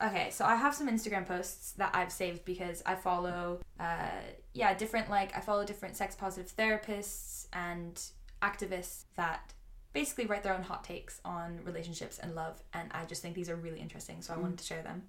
Okay, 0.00 0.30
so 0.30 0.44
I 0.44 0.54
have 0.54 0.74
some 0.74 0.88
Instagram 0.88 1.26
posts 1.26 1.72
that 1.72 1.90
I've 1.94 2.12
saved 2.12 2.44
because 2.44 2.82
I 2.86 2.94
follow, 2.94 3.60
uh, 3.80 4.10
yeah, 4.54 4.72
different 4.74 5.10
like 5.10 5.36
I 5.36 5.40
follow 5.40 5.64
different 5.64 5.96
sex 5.96 6.14
positive 6.14 6.54
therapists 6.56 7.46
and 7.52 8.00
activists 8.40 9.04
that 9.16 9.52
basically 9.92 10.26
write 10.26 10.44
their 10.44 10.54
own 10.54 10.62
hot 10.62 10.84
takes 10.84 11.20
on 11.24 11.58
relationships 11.64 12.20
and 12.20 12.36
love, 12.36 12.62
and 12.72 12.92
I 12.92 13.06
just 13.06 13.22
think 13.22 13.34
these 13.34 13.50
are 13.50 13.56
really 13.56 13.80
interesting, 13.80 14.22
so 14.22 14.32
I 14.32 14.36
Mm. 14.36 14.42
wanted 14.42 14.58
to 14.58 14.64
share 14.64 14.82
them. 14.82 15.08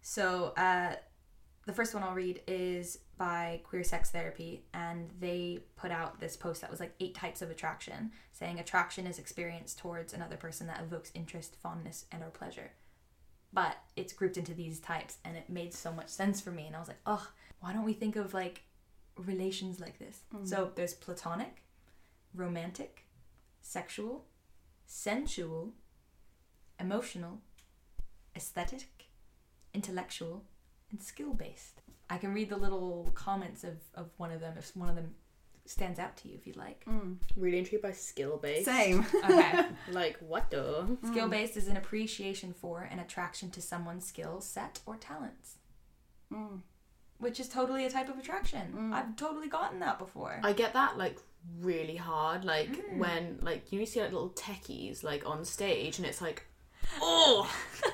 So 0.00 0.54
uh, 0.56 0.94
the 1.70 1.76
first 1.76 1.94
one 1.94 2.02
I'll 2.02 2.14
read 2.14 2.40
is 2.48 2.98
by 3.16 3.60
Queer 3.62 3.84
Sex 3.84 4.10
Therapy, 4.10 4.64
and 4.74 5.08
they 5.20 5.60
put 5.76 5.92
out 5.92 6.18
this 6.18 6.36
post 6.36 6.60
that 6.62 6.70
was 6.70 6.80
like 6.80 6.94
eight 6.98 7.14
types 7.14 7.42
of 7.42 7.50
attraction, 7.50 8.10
saying 8.32 8.58
attraction 8.58 9.06
is 9.06 9.20
experienced 9.20 9.78
towards 9.78 10.12
another 10.12 10.36
person 10.36 10.66
that 10.66 10.80
evokes 10.80 11.12
interest, 11.14 11.54
fondness, 11.62 12.06
and 12.12 12.22
or 12.22 12.30
pleasure 12.30 12.72
but 13.52 13.78
it's 13.96 14.12
grouped 14.12 14.36
into 14.36 14.54
these 14.54 14.78
types 14.78 15.18
and 15.24 15.36
it 15.36 15.50
made 15.50 15.74
so 15.74 15.90
much 15.92 16.08
sense 16.08 16.40
for 16.40 16.52
me 16.52 16.66
and 16.68 16.76
i 16.76 16.78
was 16.78 16.86
like 16.86 17.00
oh 17.04 17.26
why 17.58 17.72
don't 17.72 17.84
we 17.84 17.92
think 17.92 18.14
of 18.14 18.32
like 18.32 18.62
relations 19.16 19.80
like 19.80 19.98
this 19.98 20.20
Mm. 20.32 20.46
so 20.46 20.70
there's 20.76 20.94
platonic 20.94 21.64
romantic 22.32 23.06
sexual 23.60 24.24
sensual 24.86 25.72
emotional 26.78 27.40
aesthetic 28.36 29.08
intellectual 29.74 30.44
and 30.90 31.02
skill 31.02 31.32
based 31.34 31.82
i 32.08 32.16
can 32.18 32.32
read 32.34 32.48
the 32.48 32.56
little 32.56 33.10
comments 33.14 33.64
of, 33.64 33.74
of 33.94 34.08
one 34.16 34.30
of 34.32 34.40
them 34.40 34.54
if 34.58 34.74
one 34.76 34.88
of 34.88 34.96
them 34.96 35.14
stands 35.66 35.98
out 36.00 36.16
to 36.16 36.26
you 36.28 36.34
if 36.34 36.46
you'd 36.46 36.56
like 36.56 36.84
Mm. 36.88 37.16
Really 37.36 37.58
intrigued 37.58 37.82
by 37.82 37.92
skill 37.92 38.38
based. 38.38 38.64
Same. 38.64 39.06
okay 39.24 39.66
Like 39.92 40.16
what 40.18 40.50
the? 40.50 40.96
skill 41.06 41.28
based 41.28 41.56
is 41.56 41.68
an 41.68 41.76
appreciation 41.76 42.52
for 42.54 42.88
and 42.90 42.98
attraction 43.00 43.50
to 43.52 43.62
someone's 43.62 44.04
skill 44.06 44.40
set 44.40 44.80
or 44.86 44.96
talents 44.96 45.56
Mm. 46.32 46.62
which 47.18 47.38
is 47.38 47.48
totally 47.48 47.84
a 47.86 47.90
type 47.90 48.08
of 48.08 48.18
attraction. 48.18 48.72
Mm. 48.76 48.92
I've 48.94 49.14
totally 49.16 49.48
gotten 49.48 49.78
that 49.80 49.98
before. 49.98 50.40
I 50.42 50.52
get 50.52 50.72
that 50.72 50.96
like 50.98 51.18
really 51.60 51.96
hard. 51.96 52.44
Like 52.44 52.70
Mm. 52.70 52.98
when 52.98 53.38
like 53.42 53.70
you 53.72 53.84
see 53.86 54.00
like 54.00 54.12
little 54.12 54.30
techies 54.30 55.04
like 55.04 55.28
on 55.28 55.44
stage 55.44 55.98
and 55.98 56.06
it's 56.06 56.20
like, 56.22 56.46
oh 57.00 57.50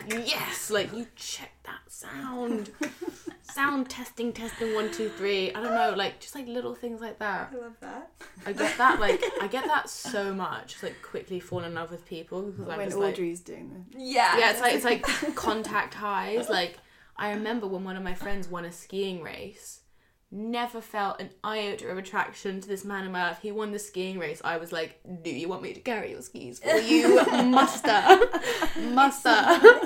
yes, 0.08 0.70
like 0.70 0.92
you 0.94 1.06
check 1.16 1.52
that 1.64 1.80
sound, 1.88 2.70
sound 3.42 3.88
testing, 3.88 4.32
testing 4.32 4.74
one 4.74 4.90
two 4.90 5.08
three. 5.10 5.52
I 5.52 5.62
don't 5.62 5.74
know, 5.74 5.94
like 5.96 6.20
just 6.20 6.34
like 6.34 6.46
little 6.46 6.74
things 6.74 7.00
like 7.00 7.18
that. 7.18 7.50
I 7.52 7.56
love 7.56 7.76
that. 7.80 8.10
I 8.46 8.52
get 8.52 8.76
that 8.78 9.00
like 9.00 9.22
I 9.40 9.46
get 9.48 9.66
that 9.66 9.88
so 9.88 10.32
much. 10.34 10.72
Just, 10.72 10.82
like 10.82 11.00
quickly 11.02 11.40
fall 11.40 11.64
in 11.64 11.74
love 11.74 11.90
with 11.90 12.06
people 12.06 12.42
because 12.42 12.68
I'm 12.68 12.78
when 12.78 12.86
just 12.86 12.98
like 12.98 13.16
Audree's 13.16 13.40
doing 13.40 13.70
this 13.92 14.02
Yeah. 14.02 14.38
yeah, 14.38 14.50
it's 14.52 14.60
like 14.60 14.74
it's 14.74 14.84
like 14.84 15.34
contact 15.34 15.94
highs. 15.94 16.48
Like 16.48 16.78
I 17.16 17.30
remember 17.30 17.66
when 17.66 17.84
one 17.84 17.96
of 17.96 18.02
my 18.02 18.14
friends 18.14 18.48
won 18.48 18.64
a 18.64 18.72
skiing 18.72 19.22
race. 19.22 19.80
Never 20.32 20.80
felt 20.80 21.20
an 21.20 21.30
iota 21.44 21.88
of 21.88 21.98
attraction 21.98 22.60
to 22.60 22.66
this 22.66 22.84
man 22.84 23.04
in 23.04 23.12
my 23.12 23.28
life. 23.28 23.38
He 23.40 23.52
won 23.52 23.70
the 23.70 23.78
skiing 23.78 24.18
race. 24.18 24.42
I 24.44 24.56
was 24.56 24.72
like, 24.72 24.98
"Do 25.22 25.30
you 25.30 25.48
want 25.48 25.62
me 25.62 25.72
to 25.72 25.80
carry 25.80 26.10
your 26.10 26.20
skis 26.20 26.58
for 26.58 26.76
you, 26.78 27.24
muster, 27.44 28.18
muster?" 28.90 29.30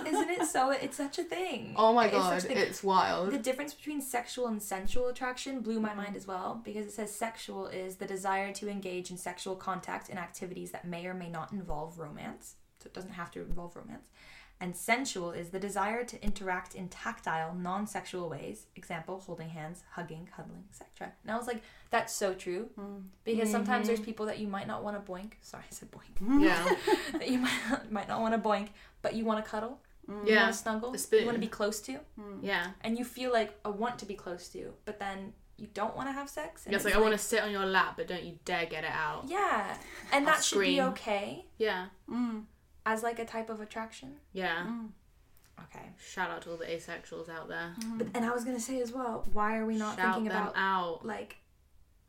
Isn't 0.07 0.31
it 0.31 0.47
so? 0.47 0.71
It's 0.71 0.97
such 0.97 1.19
a 1.19 1.25
thing. 1.25 1.75
Oh 1.77 1.93
my 1.93 2.11
such 2.11 2.13
god, 2.13 2.47
it's 2.49 2.83
wild. 2.83 3.33
The 3.33 3.39
difference 3.39 3.75
between 3.75 4.01
sexual 4.01 4.47
and 4.47 4.63
sensual 4.63 5.09
attraction 5.09 5.61
blew 5.61 5.79
my 5.79 5.93
mind 5.93 6.17
as 6.17 6.27
well 6.27 6.63
because 6.65 6.87
it 6.87 6.93
says 6.93 7.15
sexual 7.15 7.67
is 7.67 7.97
the 7.97 8.07
desire 8.07 8.51
to 8.55 8.69
engage 8.69 9.11
in 9.11 9.19
sexual 9.19 9.57
contact 9.57 10.09
and 10.09 10.19
activities 10.19 10.71
that 10.71 10.87
may 10.87 11.05
or 11.05 11.13
may 11.13 11.29
not 11.29 11.53
involve 11.53 11.99
romance. 11.99 12.55
So 12.79 12.87
it 12.87 12.95
doesn't 12.95 13.13
have 13.13 13.31
to 13.33 13.43
involve 13.43 13.77
romance. 13.77 14.09
And 14.63 14.77
sensual 14.77 15.31
is 15.33 15.49
the 15.51 15.59
desire 15.59 16.05
to 16.05 16.23
interact 16.23 16.75
in 16.75 16.89
tactile, 16.89 17.55
non 17.55 17.87
sexual 17.87 18.29
ways. 18.29 18.67
Example, 18.77 19.19
holding 19.21 19.49
hands, 19.49 19.83
hugging, 19.93 20.29
cuddling, 20.37 20.65
etc. 20.71 21.13
And 21.23 21.33
I 21.33 21.37
was 21.39 21.47
like, 21.47 21.63
that's 21.91 22.15
so 22.15 22.35
true. 22.35 22.69
Mm. 22.79 23.05
Because 23.25 23.51
sometimes 23.51 23.85
Mhm. 23.85 23.87
there's 23.89 24.01
people 24.01 24.27
that 24.27 24.39
you 24.39 24.47
might 24.49 24.67
not 24.67 24.85
want 24.85 24.97
to 25.05 25.13
boink. 25.13 25.33
Sorry, 25.41 25.65
I 25.71 25.75
said 25.75 25.89
boink. 25.91 26.15
Yeah, 26.43 26.75
that 27.13 27.29
you 27.29 27.39
might 27.39 27.61
not, 27.71 27.91
might 27.93 28.09
not 28.09 28.21
want 28.21 28.35
to 28.35 28.49
boink, 28.49 28.69
but 29.03 29.15
you 29.15 29.25
want 29.25 29.43
to 29.43 29.51
cuddle. 29.51 29.81
Mm. 30.09 30.27
You 30.27 30.35
Yeah, 30.35 30.43
want 30.43 30.53
to 30.53 30.59
snuggle. 30.59 30.91
the 30.93 31.19
You 31.21 31.25
want 31.27 31.37
to 31.37 31.41
be 31.41 31.49
close 31.49 31.81
to. 31.83 31.93
Mm. 32.19 32.39
yeah. 32.43 32.67
And 32.83 32.99
you 32.99 33.05
feel 33.05 33.33
like 33.33 33.59
I 33.65 33.71
want 33.71 33.99
to 34.01 34.07
be 34.07 34.15
close 34.15 34.49
to, 34.51 34.75
but 34.85 34.99
then 34.99 35.33
you 35.57 35.69
don't 35.73 35.97
want 35.97 36.09
to 36.09 36.13
have 36.13 36.29
sex. 36.29 36.67
And 36.67 36.75
It's 36.75 36.85
like 36.85 36.95
I 36.95 37.01
want 37.01 37.13
to 37.13 37.19
sit 37.19 37.43
on 37.43 37.51
your 37.51 37.65
lap, 37.67 37.95
but 37.97 38.09
don't 38.09 38.25
you 38.25 38.39
dare 38.45 38.67
get 38.67 38.85
it 38.85 38.91
out. 38.93 39.25
Yeah, 39.27 39.77
and 40.13 40.27
I'll 40.29 40.35
that 40.35 40.45
should 40.45 40.61
be 40.61 40.81
okay 40.83 41.47
Yeah, 41.59 41.87
Mm. 42.11 42.45
As 42.87 43.03
like 43.03 43.19
a 43.19 43.25
type 43.25 43.51
of 43.51 43.61
attraction. 43.61 44.17
yeah. 44.33 44.65
Mm. 44.67 44.89
Okay. 45.65 45.91
Shout 46.03 46.31
out 46.31 46.41
to 46.43 46.53
all 46.53 46.57
the 46.57 46.65
asexuals 46.65 47.29
out 47.29 47.47
there. 47.49 47.75
But 47.99 48.07
and 48.15 48.25
I 48.25 48.31
was 48.31 48.45
gonna 48.45 48.59
say 48.61 48.81
as 48.81 48.93
well, 48.93 49.27
why 49.35 49.59
are 49.59 49.67
we 49.67 49.77
not 49.77 49.97
Shout 49.97 50.15
thinking 50.15 50.31
them 50.33 50.41
about 50.43 50.55
out. 50.57 51.05
like 51.05 51.37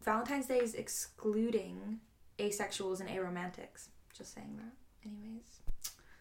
Valentine's 0.04 0.46
Day 0.48 0.60
is 0.60 0.74
excluding 0.74 2.00
asexuals 2.40 3.01
and 3.01 3.10
aromantics? 3.10 3.90
Just 4.18 4.34
saying 4.34 4.58
that. 4.58 4.72
Anyways. 5.10 5.44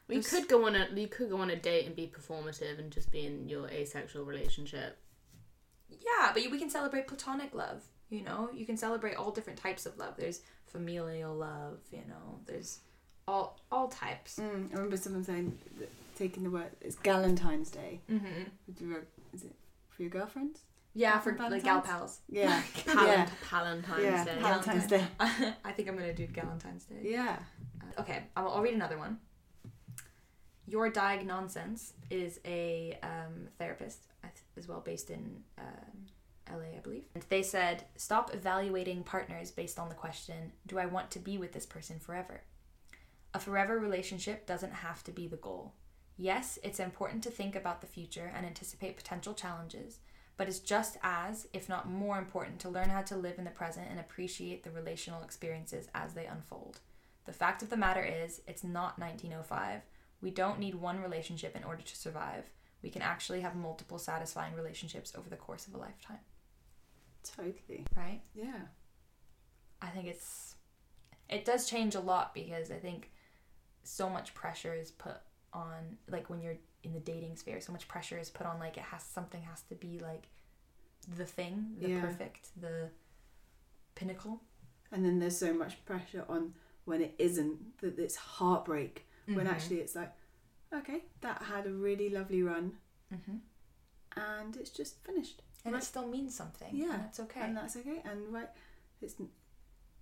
Well, 0.08 0.16
you 0.16 0.22
There's- 0.22 0.30
could 0.30 0.48
go 0.48 0.66
on 0.66 0.74
a 0.74 0.88
you 0.94 1.06
could 1.06 1.30
go 1.30 1.36
on 1.38 1.50
a 1.50 1.56
date 1.56 1.86
and 1.86 1.94
be 1.94 2.08
performative 2.08 2.80
and 2.80 2.90
just 2.90 3.12
be 3.12 3.24
in 3.26 3.48
your 3.48 3.68
asexual 3.68 4.24
relationship. 4.24 4.98
Yeah, 5.88 6.32
but 6.34 6.42
we 6.50 6.58
can 6.58 6.70
celebrate 6.70 7.06
platonic 7.06 7.54
love. 7.54 7.82
You 8.08 8.22
know, 8.22 8.50
you 8.52 8.66
can 8.66 8.76
celebrate 8.76 9.14
all 9.14 9.30
different 9.30 9.58
types 9.60 9.86
of 9.86 9.96
love. 9.98 10.14
There's 10.16 10.40
familial 10.66 11.34
love. 11.34 11.78
You 11.92 12.02
know, 12.08 12.40
there's 12.46 12.80
all 13.30 13.58
all 13.70 13.88
types. 13.88 14.38
Mm. 14.38 14.70
I 14.72 14.74
remember 14.74 14.96
someone 14.96 15.24
saying 15.24 15.56
taking 16.16 16.42
the 16.42 16.50
word 16.50 16.70
it's 16.80 16.96
Galentine's 16.96 17.70
Day. 17.70 18.00
Mm-hmm. 18.10 18.94
Is 19.32 19.44
it 19.44 19.54
for 19.88 20.02
your 20.02 20.10
girlfriends? 20.10 20.60
Yeah, 20.92 21.20
for 21.20 21.34
For 21.34 21.48
like 21.48 21.62
gal 21.62 21.80
pals. 21.80 22.18
Yeah. 22.28 22.60
Palent- 22.86 23.06
yeah. 23.08 23.28
Palentine's 23.48 24.02
Yeah. 24.02 24.24
Day. 24.88 24.98
Day. 24.98 25.06
I 25.64 25.72
think 25.72 25.88
I'm 25.88 25.96
gonna 25.96 26.12
do 26.12 26.26
Galentine's 26.26 26.84
Day. 26.84 27.00
Yeah. 27.02 27.36
Uh, 27.80 28.00
okay, 28.00 28.24
I'll, 28.36 28.48
I'll 28.48 28.62
read 28.62 28.74
another 28.74 28.98
one. 28.98 29.18
Your 30.66 30.90
Diag 30.90 31.24
Nonsense 31.26 31.94
is 32.10 32.40
a 32.44 32.98
um, 33.02 33.48
therapist 33.58 34.02
as 34.56 34.68
well, 34.68 34.80
based 34.80 35.10
in 35.10 35.42
um, 35.58 36.06
LA, 36.48 36.76
I 36.76 36.80
believe. 36.82 37.04
And 37.14 37.24
they 37.28 37.42
said, 37.42 37.84
stop 37.96 38.32
evaluating 38.34 39.02
partners 39.02 39.50
based 39.50 39.78
on 39.78 39.88
the 39.88 39.94
question, 39.94 40.52
do 40.66 40.78
I 40.78 40.86
want 40.86 41.10
to 41.12 41.18
be 41.18 41.38
with 41.38 41.52
this 41.52 41.66
person 41.66 41.98
forever? 41.98 42.42
A 43.32 43.38
forever 43.38 43.78
relationship 43.78 44.46
doesn't 44.46 44.72
have 44.72 45.04
to 45.04 45.12
be 45.12 45.26
the 45.28 45.36
goal. 45.36 45.74
Yes, 46.16 46.58
it's 46.62 46.80
important 46.80 47.22
to 47.22 47.30
think 47.30 47.54
about 47.54 47.80
the 47.80 47.86
future 47.86 48.30
and 48.34 48.44
anticipate 48.44 48.96
potential 48.96 49.32
challenges, 49.34 50.00
but 50.36 50.48
it's 50.48 50.58
just 50.58 50.98
as, 51.02 51.46
if 51.52 51.68
not 51.68 51.88
more 51.88 52.18
important, 52.18 52.58
to 52.60 52.68
learn 52.68 52.90
how 52.90 53.02
to 53.02 53.16
live 53.16 53.38
in 53.38 53.44
the 53.44 53.50
present 53.50 53.86
and 53.90 54.00
appreciate 54.00 54.62
the 54.62 54.70
relational 54.70 55.22
experiences 55.22 55.88
as 55.94 56.14
they 56.14 56.26
unfold. 56.26 56.80
The 57.24 57.32
fact 57.32 57.62
of 57.62 57.70
the 57.70 57.76
matter 57.76 58.02
is, 58.02 58.42
it's 58.46 58.64
not 58.64 58.98
1905. 58.98 59.82
We 60.20 60.30
don't 60.30 60.58
need 60.58 60.74
one 60.74 61.00
relationship 61.00 61.56
in 61.56 61.64
order 61.64 61.82
to 61.82 61.96
survive. 61.96 62.50
We 62.82 62.90
can 62.90 63.02
actually 63.02 63.42
have 63.42 63.54
multiple 63.54 63.98
satisfying 63.98 64.54
relationships 64.54 65.12
over 65.16 65.30
the 65.30 65.36
course 65.36 65.66
of 65.66 65.74
a 65.74 65.78
lifetime, 65.78 66.18
Totally. 67.22 67.86
right? 67.96 68.20
Yeah. 68.34 68.62
I 69.82 69.88
think 69.88 70.06
it's 70.08 70.56
it 71.28 71.44
does 71.44 71.68
change 71.68 71.94
a 71.94 72.00
lot 72.00 72.34
because 72.34 72.70
I 72.70 72.76
think 72.76 73.10
so 73.82 74.08
much 74.08 74.34
pressure 74.34 74.74
is 74.74 74.90
put 74.90 75.16
on 75.52 75.96
like 76.08 76.30
when 76.30 76.40
you're 76.40 76.56
in 76.82 76.92
the 76.92 77.00
dating 77.00 77.36
sphere, 77.36 77.60
so 77.60 77.72
much 77.72 77.88
pressure 77.88 78.18
is 78.18 78.30
put 78.30 78.46
on 78.46 78.58
like 78.58 78.76
it 78.76 78.82
has 78.84 79.02
something 79.02 79.42
has 79.42 79.62
to 79.62 79.74
be 79.74 79.98
like 79.98 80.28
the 81.16 81.24
thing, 81.26 81.76
the 81.80 81.88
Yeah. 81.90 82.00
perfect, 82.00 82.48
the 82.60 82.90
pinnacle. 83.94 84.40
And 84.92 85.04
then 85.04 85.18
there's 85.18 85.36
so 85.36 85.52
much 85.52 85.84
pressure 85.84 86.24
on 86.28 86.54
when 86.84 87.00
it 87.02 87.14
isn't 87.18 87.78
that 87.80 87.98
it's 87.98 88.16
heartbreak. 88.16 89.06
When 89.26 89.46
Mhm. 89.46 89.50
actually 89.50 89.80
it's 89.80 89.94
like, 89.94 90.12
okay, 90.72 91.04
that 91.20 91.42
had 91.42 91.66
a 91.66 91.72
really 91.72 92.08
lovely 92.10 92.42
run 92.42 92.78
Mhm. 93.12 93.40
and 94.16 94.56
it's 94.56 94.70
just 94.70 95.02
finished. 95.04 95.42
and 95.62 95.74
Right. 95.74 95.82
it 95.82 95.86
still 95.86 96.08
means 96.08 96.34
something. 96.34 96.74
Yeah, 96.74 96.94
and 96.94 97.02
that's 97.04 97.20
okay. 97.20 97.40
And 97.42 97.54
that's 97.54 97.76
okay. 97.76 98.00
And 98.02 98.32
right, 98.32 98.48
it's 99.02 99.14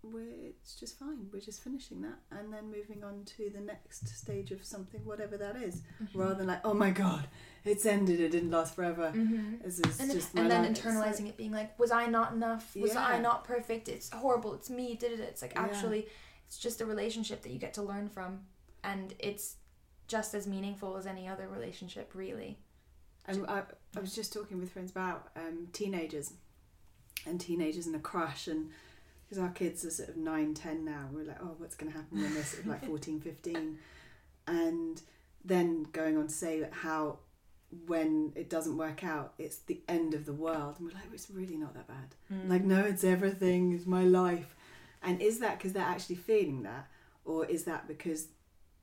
we're 0.03 0.47
it's 0.47 0.75
just 0.77 0.99
fine. 0.99 1.29
We're 1.33 1.41
just 1.41 1.63
finishing 1.63 2.03
that 2.03 2.19
and 2.31 2.53
then 2.53 2.67
moving 2.71 3.03
on 3.05 3.25
to 3.37 3.51
the 3.53 3.61
next 3.61 4.09
stage 4.09 4.51
of 4.53 4.65
something, 4.65 5.05
whatever 5.05 5.37
that 5.37 5.57
is. 5.57 5.83
Mhm. 6.03 6.09
Rather 6.15 6.35
than 6.35 6.47
like, 6.47 6.61
oh 6.65 6.75
my 6.75 6.91
god, 6.91 7.29
it's 7.65 7.85
ended. 7.85 8.21
It 8.21 8.31
didn't 8.31 8.51
last 8.51 8.75
forever. 8.77 9.13
Mhm. 9.15 9.63
This 9.63 9.81
is 9.81 10.01
and, 10.01 10.11
just 10.13 10.35
and 10.35 10.51
then 10.51 10.63
life. 10.63 10.73
Internalizing 10.73 11.21
like- 11.23 11.29
it 11.31 11.37
being 11.37 11.53
like 11.53 11.79
was 11.79 11.91
i 11.91 12.07
not 12.07 12.33
enough 12.33 12.75
was 12.77 12.95
i 12.97 13.19
not 13.19 13.45
perfect 13.45 13.89
it's 13.89 14.09
horrible 14.11 14.55
it's 14.55 14.71
me 14.71 14.95
did 14.95 15.13
it 15.13 15.21
it's 15.21 15.43
like 15.43 15.53
Yeah. 15.55 15.63
actually 15.65 16.07
it's 16.47 16.59
just 16.59 16.81
a 16.81 16.87
relationship 16.87 17.43
that 17.43 17.51
you 17.51 17.59
get 17.59 17.75
to 17.75 17.83
learn 17.83 18.09
from 18.09 18.47
and 18.85 19.15
it's 19.19 19.57
just 20.07 20.33
as 20.35 20.47
meaningful 20.47 20.97
as 20.97 21.07
any 21.07 21.29
other 21.29 21.49
relationship 21.49 22.13
really 22.15 22.59
And 23.27 23.45
I, 23.47 23.63
I 23.97 24.01
was 24.01 24.15
just 24.15 24.33
talking 24.33 24.59
with 24.59 24.71
friends 24.71 24.91
about 24.91 25.29
um, 25.37 25.69
teenagers 25.73 26.33
and 27.27 27.39
teenagers 27.41 27.87
and 27.87 27.95
a 27.95 27.99
crush 27.99 28.47
and 28.49 28.71
because 29.29 29.43
our 29.43 29.51
kids 29.51 29.85
are 29.85 29.91
sort 29.91 30.09
of 30.09 30.17
9 30.17 30.55
10 30.55 30.85
now 30.85 31.09
we're 31.13 31.25
like 31.25 31.39
oh 31.43 31.55
what's 31.59 31.75
going 31.77 31.91
to 31.93 31.99
happen 31.99 32.21
when 32.21 32.33
they're 32.35 32.43
sort 32.45 32.63
of 32.63 32.69
like 32.69 32.85
14 32.93 33.21
15 33.21 33.79
and 34.47 35.03
then 35.45 35.85
going 35.93 36.17
on 36.17 36.27
to 36.29 36.33
say 36.33 36.61
that 36.61 36.73
how 36.73 37.19
when 37.87 38.33
it 38.35 38.49
doesn't 38.49 38.77
work 38.79 39.05
out 39.05 39.35
it's 39.39 39.59
the 39.59 39.81
end 39.89 40.15
of 40.15 40.25
the 40.25 40.33
world 40.33 40.77
and 40.79 40.87
we're 40.89 40.95
like 40.95 41.05
it's 41.13 41.31
really 41.31 41.57
not 41.57 41.75
that 41.75 41.87
bad 41.87 42.15
Mm. 42.33 42.49
like 42.49 42.65
no 42.65 42.81
it's 42.81 43.05
everything 43.05 43.73
it's 43.75 43.87
my 43.87 44.05
life 44.05 44.55
and 45.03 45.21
is 45.21 45.39
that 45.41 45.59
because 45.59 45.73
they're 45.75 45.83
actually 45.83 46.17
feeling 46.17 46.63
that 46.63 46.89
or 47.25 47.45
is 47.47 47.65
that 47.65 47.87
because 47.87 48.29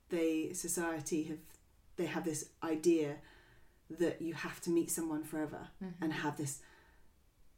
they 0.09 0.51
society 0.53 1.23
have 1.23 1.37
they 1.95 2.05
have 2.05 2.25
this 2.25 2.49
idea 2.63 3.15
that 3.89 4.21
you 4.21 4.33
have 4.35 4.59
to 4.61 4.69
meet 4.69 4.91
someone 4.91 5.23
forever 5.23 5.67
Mm-hmm. 5.83 6.03
and 6.03 6.13
have 6.13 6.37
this 6.37 6.59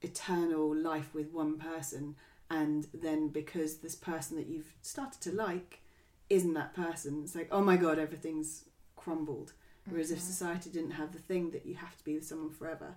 eternal 0.02 0.76
life 0.76 1.14
with 1.14 1.32
one 1.32 1.58
person 1.58 2.16
and 2.50 2.88
then 2.94 3.28
because 3.30 3.78
this 3.78 3.96
person 3.96 4.38
that 4.38 4.48
you've 4.48 4.74
started 4.82 5.20
to 5.22 5.32
like 5.32 5.82
isn't 6.30 6.54
that 6.54 6.74
person 6.74 7.22
it's 7.24 7.36
like 7.36 7.48
oh 7.52 7.62
my 7.62 7.76
god 7.78 7.98
everything's 8.00 8.66
crumbled 8.96 9.54
whereas 9.90 10.12
if 10.12 10.20
Mhm. 10.20 10.24
society 10.24 10.70
didn't 10.70 10.92
have 10.92 11.12
the 11.14 11.20
thing 11.20 11.52
that 11.52 11.66
you 11.66 11.76
have 11.76 11.98
to 11.98 12.04
be 12.04 12.16
with 12.16 12.26
someone 12.28 12.50
forever 12.50 12.96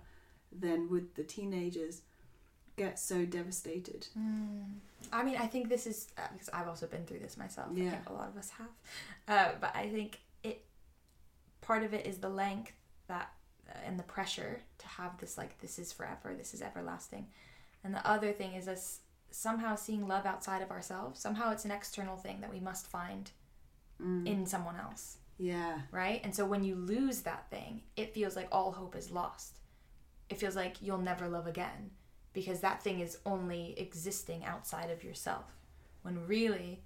then 0.51 0.89
would 0.89 1.15
the 1.15 1.23
teenagers 1.23 2.01
get 2.77 2.97
so 2.99 3.25
devastated 3.25 4.07
Mm. 4.17 4.75
I 5.11 5.23
mean, 5.23 5.35
I 5.37 5.47
think 5.47 5.67
this 5.67 5.87
is 5.87 6.07
uh, 6.17 6.27
because 6.31 6.49
I've 6.49 6.67
also 6.67 6.87
been 6.87 7.05
through 7.05 7.19
this 7.19 7.35
myself. 7.35 7.69
I 7.71 7.75
Yeah. 7.79 7.91
think 7.91 8.09
a 8.09 8.13
lot 8.13 8.29
of 8.29 8.37
us 8.37 8.49
have, 8.51 8.69
uh, 9.27 9.51
but 9.59 9.75
I 9.75 9.89
think 9.89 10.19
it 10.43 10.63
part 11.61 11.83
of 11.83 11.93
it 11.93 12.05
is 12.05 12.19
the 12.19 12.29
length 12.29 12.73
that 13.07 13.33
uh, 13.69 13.73
and 13.85 13.99
the 13.99 14.03
pressure 14.03 14.61
to 14.77 14.87
have 14.87 15.17
this 15.19 15.37
like 15.37 15.59
this 15.59 15.77
is 15.79 15.91
forever, 15.91 16.33
this 16.37 16.53
is 16.53 16.61
everlasting, 16.61 17.27
and 17.83 17.93
the 17.93 18.07
other 18.07 18.31
thing 18.31 18.53
is 18.53 18.67
us 18.67 19.00
somehow 19.31 19.75
seeing 19.75 20.07
love 20.07 20.25
outside 20.25 20.61
of 20.61 20.71
ourselves. 20.71 21.19
Somehow 21.19 21.51
it's 21.51 21.65
an 21.65 21.71
external 21.71 22.17
thing 22.17 22.41
that 22.41 22.51
we 22.53 22.59
must 22.59 22.87
find 22.87 23.31
Mm. 24.01 24.25
in 24.27 24.45
someone 24.47 24.77
else, 24.77 25.17
yeah 25.37 25.81
right? 25.91 26.21
And 26.23 26.35
so 26.35 26.43
when 26.45 26.63
you 26.63 26.73
lose 26.75 27.21
that 27.21 27.49
thing, 27.51 27.83
it 27.95 28.13
feels 28.15 28.35
like 28.35 28.47
all 28.51 28.71
hope 28.71 28.95
is 28.95 29.11
lost. 29.11 29.59
It 30.29 30.39
feels 30.39 30.55
like 30.55 30.81
you'll 30.81 30.97
never 30.97 31.27
love 31.29 31.45
again 31.45 31.91
because 32.33 32.61
that 32.61 32.81
thing 32.81 32.99
is 32.99 33.19
only 33.27 33.77
existing 33.77 34.43
outside 34.43 34.89
of 34.89 35.03
yourself. 35.03 35.45
When 36.01 36.25
really, 36.25 36.81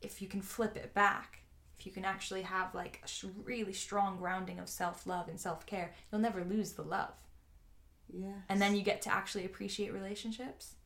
if 0.00 0.22
you 0.22 0.28
can 0.28 0.40
flip 0.40 0.76
it 0.78 0.94
back, 0.94 1.42
if 1.78 1.84
you 1.84 1.92
can 1.92 2.06
actually 2.06 2.42
have 2.42 2.74
like 2.74 3.00
a 3.04 3.08
sh- 3.08 3.24
really 3.44 3.74
strong 3.74 4.16
grounding 4.16 4.58
of 4.58 4.68
self 4.70 5.06
love 5.06 5.28
and 5.28 5.38
self 5.38 5.66
care, 5.66 5.92
you'll 6.10 6.22
never 6.22 6.42
lose 6.42 6.72
the 6.72 6.82
love. 6.82 7.12
yeah 8.08 8.40
And 8.48 8.62
then 8.62 8.74
you 8.76 8.82
get 8.82 9.02
to 9.02 9.12
actually 9.12 9.44
appreciate 9.44 9.92
relationships. 9.92 10.76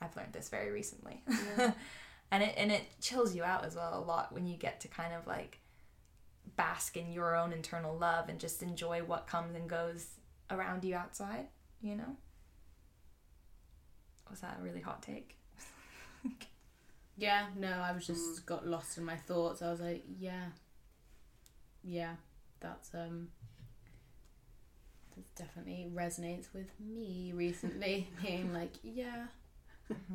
I've 0.00 0.16
learned 0.16 0.32
this 0.32 0.48
very 0.48 0.70
recently. 0.70 1.22
Yeah. 1.28 1.72
and 2.30 2.42
it 2.42 2.54
and 2.56 2.70
it 2.72 2.82
chills 3.00 3.34
you 3.34 3.42
out 3.42 3.64
as 3.64 3.74
well 3.76 3.98
a 3.98 4.02
lot 4.04 4.32
when 4.32 4.46
you 4.46 4.56
get 4.56 4.80
to 4.80 4.88
kind 4.88 5.12
of 5.14 5.26
like 5.26 5.60
bask 6.56 6.96
in 6.96 7.12
your 7.12 7.36
own 7.36 7.52
internal 7.52 7.96
love 7.96 8.28
and 8.28 8.38
just 8.38 8.62
enjoy 8.62 9.02
what 9.02 9.26
comes 9.26 9.54
and 9.54 9.68
goes 9.68 10.06
around 10.50 10.84
you 10.84 10.94
outside, 10.94 11.46
you 11.80 11.96
know? 11.96 12.16
Was 14.28 14.40
that 14.40 14.58
a 14.60 14.62
really 14.62 14.80
hot 14.80 15.02
take? 15.02 15.36
Yeah, 17.20 17.48
no, 17.54 17.68
I 17.68 17.92
was 17.92 18.06
just 18.06 18.46
got 18.46 18.66
lost 18.66 18.96
in 18.96 19.04
my 19.04 19.16
thoughts. 19.16 19.60
I 19.60 19.70
was 19.70 19.80
like, 19.80 20.02
yeah, 20.18 20.46
yeah, 21.84 22.14
that's 22.60 22.94
um, 22.94 23.28
that 25.14 25.34
definitely 25.34 25.90
resonates 25.94 26.46
with 26.54 26.68
me 26.80 27.32
recently. 27.34 28.08
being 28.22 28.54
like, 28.54 28.72
yeah, 28.82 29.26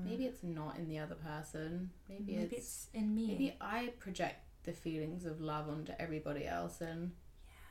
maybe 0.06 0.26
it's 0.26 0.44
not 0.44 0.78
in 0.78 0.88
the 0.88 1.00
other 1.00 1.16
person. 1.16 1.90
Maybe, 2.10 2.24
Mm-hmm. 2.34 2.42
Maybe 2.42 2.56
it's 2.56 2.68
it's 2.68 2.88
in 2.94 3.16
me. 3.16 3.28
maybe 3.28 3.56
I 3.62 3.94
project 4.00 4.38
the 4.64 4.74
feelings 4.74 5.26
of 5.26 5.42
love 5.42 5.70
onto 5.70 5.94
everybody 6.00 6.46
else, 6.48 6.82
and 6.82 7.12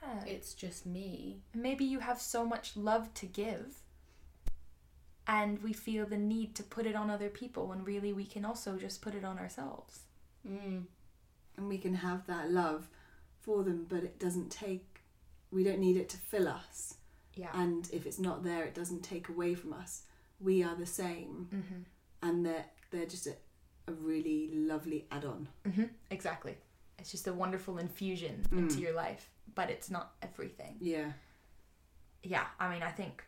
yeah. 0.02 0.24
it's 0.26 0.54
just 0.54 0.86
me. 0.86 1.40
maybe 1.54 1.84
you 1.84 2.00
have 2.00 2.20
so 2.20 2.44
much 2.46 2.76
love 2.76 3.12
to 3.14 3.26
give 3.26 3.76
and 5.26 5.62
we 5.62 5.72
feel 5.72 6.04
the 6.06 6.16
need 6.18 6.54
to 6.54 6.62
put 6.62 6.84
it 6.86 6.94
on 6.94 7.08
other 7.10 7.28
people 7.30 7.66
when 7.66 7.82
really 7.84 8.12
we 8.12 8.24
can 8.26 8.44
also 8.44 8.76
just 8.76 9.00
put 9.00 9.14
it 9.14 9.24
on 9.24 9.38
ourselves. 9.38 10.00
Mm. 10.46 10.84
and 11.56 11.68
we 11.68 11.78
can 11.78 11.94
have 11.94 12.26
that 12.26 12.50
love 12.50 12.86
for 13.40 13.62
them 13.64 13.86
but 13.88 14.04
it 14.04 14.18
doesn't 14.18 14.50
take 14.50 15.00
we 15.50 15.64
don't 15.64 15.78
need 15.78 15.96
it 15.96 16.10
to 16.10 16.18
fill 16.18 16.46
us 16.48 16.96
Yeah. 17.34 17.48
and 17.54 17.88
if 17.92 18.04
it's 18.04 18.18
not 18.18 18.44
there 18.44 18.64
it 18.64 18.74
doesn't 18.74 19.02
take 19.02 19.30
away 19.30 19.54
from 19.54 19.72
us 19.72 20.02
we 20.38 20.62
are 20.62 20.76
the 20.76 20.84
same 20.86 21.48
Mm-hmm. 21.54 21.82
And 22.24 22.44
they're 22.44 22.64
they're 22.90 23.06
just 23.06 23.26
a, 23.28 23.34
a 23.88 23.92
really 23.92 24.50
lovely 24.52 25.06
add-on 25.12 25.46
Mm-hmm. 25.68 25.84
Exactly. 26.10 26.56
It's 26.98 27.10
just 27.10 27.26
a 27.28 27.32
wonderful 27.32 27.78
infusion 27.78 28.44
Mm. 28.50 28.58
into 28.58 28.78
your 28.80 28.92
life, 28.94 29.28
but 29.54 29.70
it's 29.70 29.90
not 29.90 30.06
everything. 30.22 30.76
yeah 30.80 31.12
Yeah, 32.22 32.46
I 32.58 32.68
mean, 32.72 32.82
I 32.82 32.90
think, 32.90 33.22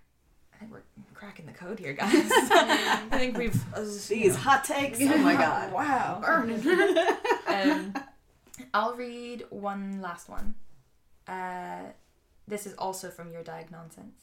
I 0.54 0.56
think 0.58 0.72
we're 0.72 0.82
cracking 1.14 1.46
the 1.46 1.52
code 1.52 1.78
here, 1.78 1.92
guys. 1.92 2.12
I 2.32 3.06
think 3.20 3.36
we've 3.36 3.60
uh, 3.76 3.82
you 4.08 4.28
know- 4.30 4.36
hot 4.36 4.64
takes 4.64 4.98
oh 5.00 5.18
my 5.18 5.34
god 5.34 5.72
wow, 5.72 6.20
um, 7.46 7.94
I'll 8.72 8.94
read 8.94 9.44
one 9.50 10.00
last 10.00 10.28
one. 10.28 10.54
Uh, 11.28 11.82
this 12.48 12.66
is 12.66 12.74
also 12.78 13.10
from 13.10 13.32
Your 13.32 13.42
Diag 13.42 13.70
Nonsense. 13.70 14.18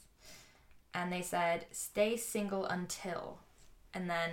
And 0.95 1.11
they 1.11 1.21
said, 1.21 1.65
stay 1.71 2.15
single 2.17 2.65
until. 2.65 3.39
And 3.93 4.09
then 4.09 4.29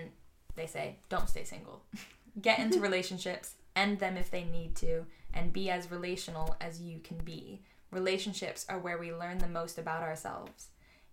they 0.60 0.66
say, 0.66 0.96
don't 1.08 1.28
stay 1.28 1.44
single. 1.44 1.82
Get 2.42 2.58
into 2.58 2.80
relationships, 2.88 3.54
end 3.74 3.98
them 3.98 4.16
if 4.16 4.30
they 4.30 4.44
need 4.44 4.76
to, 4.76 5.06
and 5.32 5.52
be 5.52 5.70
as 5.70 5.90
relational 5.90 6.56
as 6.60 6.80
you 6.80 7.00
can 7.00 7.18
be. 7.18 7.62
Relationships 7.90 8.66
are 8.68 8.78
where 8.78 8.98
we 8.98 9.12
learn 9.12 9.38
the 9.38 9.48
most 9.48 9.78
about 9.78 10.02
ourselves. 10.02 10.68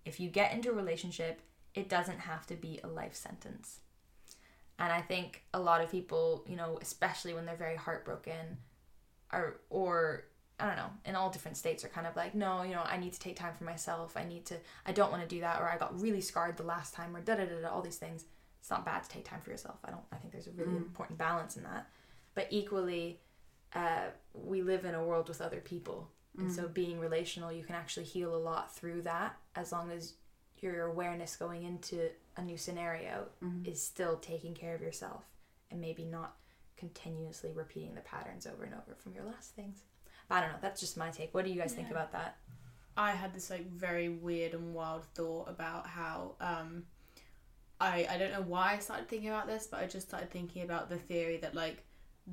If 0.05 0.19
you 0.19 0.29
get 0.29 0.53
into 0.53 0.69
a 0.69 0.73
relationship, 0.73 1.41
it 1.73 1.89
doesn't 1.89 2.19
have 2.19 2.45
to 2.47 2.55
be 2.55 2.79
a 2.83 2.87
life 2.87 3.15
sentence. 3.15 3.79
And 4.79 4.91
I 4.91 5.01
think 5.01 5.43
a 5.53 5.59
lot 5.59 5.81
of 5.81 5.91
people, 5.91 6.43
you 6.47 6.55
know, 6.55 6.77
especially 6.81 7.33
when 7.33 7.45
they're 7.45 7.55
very 7.55 7.75
heartbroken, 7.75 8.57
are 9.31 9.55
or 9.69 10.25
I 10.59 10.65
don't 10.65 10.75
know, 10.75 10.89
in 11.05 11.15
all 11.15 11.29
different 11.29 11.57
states 11.57 11.83
are 11.83 11.89
kind 11.89 12.07
of 12.07 12.15
like, 12.15 12.33
no, 12.33 12.63
you 12.63 12.73
know, 12.73 12.83
I 12.83 12.97
need 12.97 13.13
to 13.13 13.19
take 13.19 13.35
time 13.35 13.53
for 13.55 13.63
myself. 13.63 14.17
I 14.17 14.23
need 14.23 14.45
to, 14.45 14.55
I 14.85 14.91
don't 14.91 15.11
want 15.11 15.21
to 15.21 15.29
do 15.29 15.41
that, 15.41 15.61
or 15.61 15.69
I 15.69 15.77
got 15.77 15.99
really 15.99 16.21
scarred 16.21 16.57
the 16.57 16.63
last 16.63 16.95
time, 16.95 17.15
or 17.15 17.21
da 17.21 17.35
da 17.35 17.45
da 17.45 17.61
da, 17.61 17.69
all 17.69 17.81
these 17.81 17.97
things. 17.97 18.25
It's 18.67 18.71
not 18.73 18.83
bad 18.83 19.01
to 19.01 19.09
take 19.09 19.23
time 19.23 19.39
for 19.39 19.49
yourself. 19.49 19.77
I 19.85 19.91
don't, 19.91 20.03
I 20.11 20.17
think 20.17 20.33
there's 20.33 20.47
a 20.47 20.51
really 20.51 20.73
Mm. 20.73 20.87
important 20.87 21.17
balance 21.17 21.55
in 21.55 21.63
that. 21.63 21.87
But 22.35 22.47
equally, 22.49 23.21
uh, 23.71 24.07
we 24.33 24.61
live 24.61 24.83
in 24.83 24.93
a 24.93 25.01
world 25.05 25.29
with 25.29 25.39
other 25.39 25.61
people. 25.61 26.11
And 26.37 26.49
Mm. 26.49 26.51
so 26.53 26.67
being 26.67 26.99
relational, 26.99 27.49
you 27.49 27.63
can 27.63 27.75
actually 27.75 28.07
heal 28.07 28.35
a 28.35 28.43
lot 28.51 28.75
through 28.75 29.03
that 29.03 29.37
as 29.55 29.71
long 29.71 29.89
as 29.89 30.15
your 30.57 30.87
awareness 30.87 31.37
going 31.37 31.63
into 31.63 32.11
a 32.35 32.41
new 32.41 32.57
scenario 32.57 33.29
Mhm. 33.41 33.65
is 33.65 33.81
still 33.81 34.17
taking 34.19 34.53
care 34.53 34.75
of 34.75 34.81
yourself 34.81 35.23
and 35.71 35.79
maybe 35.79 36.03
not 36.03 36.35
continuously 36.75 37.53
repeating 37.53 37.95
the 37.95 38.01
patterns 38.01 38.45
over 38.45 38.65
and 38.65 38.73
over 38.73 38.95
from 38.95 39.13
your 39.13 39.23
last 39.23 39.51
things. 39.55 39.85
But 40.27 40.35
I 40.35 40.41
don't 40.41 40.51
know. 40.51 40.59
That's 40.61 40.81
just 40.81 40.97
my 40.97 41.09
take. 41.09 41.33
What 41.33 41.45
do 41.45 41.51
you 41.51 41.57
guys 41.61 41.73
think 41.73 41.89
about 41.89 42.11
that? 42.11 42.37
I 42.97 43.11
had 43.11 43.33
this 43.33 43.49
like 43.49 43.65
very 43.67 44.09
weird 44.09 44.53
and 44.53 44.73
wild 44.73 45.05
thought 45.05 45.47
about 45.47 45.87
how 45.87 46.35
um 46.41 46.85
I 47.79 48.07
I 48.09 48.17
don't 48.17 48.31
know 48.31 48.41
why 48.41 48.73
I 48.75 48.79
started 48.79 49.07
thinking 49.07 49.29
about 49.29 49.47
this, 49.47 49.67
but 49.67 49.79
I 49.81 49.87
just 49.87 50.07
started 50.07 50.31
thinking 50.31 50.63
about 50.63 50.89
the 50.89 50.97
theory 50.97 51.37
that 51.37 51.53
like 51.55 51.83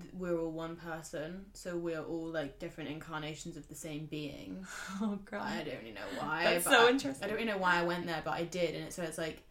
th- 0.01 0.13
we're 0.15 0.39
all 0.39 0.51
one 0.51 0.77
person, 0.77 1.47
so 1.53 1.77
we're 1.77 2.03
all 2.03 2.27
like 2.27 2.59
different 2.59 2.91
incarnations 2.91 3.57
of 3.57 3.69
the 3.69 3.75
same 3.75 4.07
being. 4.07 4.67
Oh 5.03 5.19
god, 5.31 5.43
I 5.43 5.65
don't 5.65 5.79
really 5.81 5.93
know 5.93 6.09
why. 6.19 6.45
That's 6.45 6.65
so 6.65 6.87
I- 6.87 6.91
interesting. 6.91 7.25
I 7.25 7.29
don't 7.29 7.37
really 7.37 7.51
know 7.51 7.59
why 7.59 7.77
I 7.77 7.83
went 7.85 8.07
there, 8.07 8.23
but 8.25 8.33
I 8.33 8.45
did, 8.45 8.75
and 8.75 8.85
it, 8.87 8.93
so 8.93 9.03
it's 9.03 9.19
like 9.19 9.43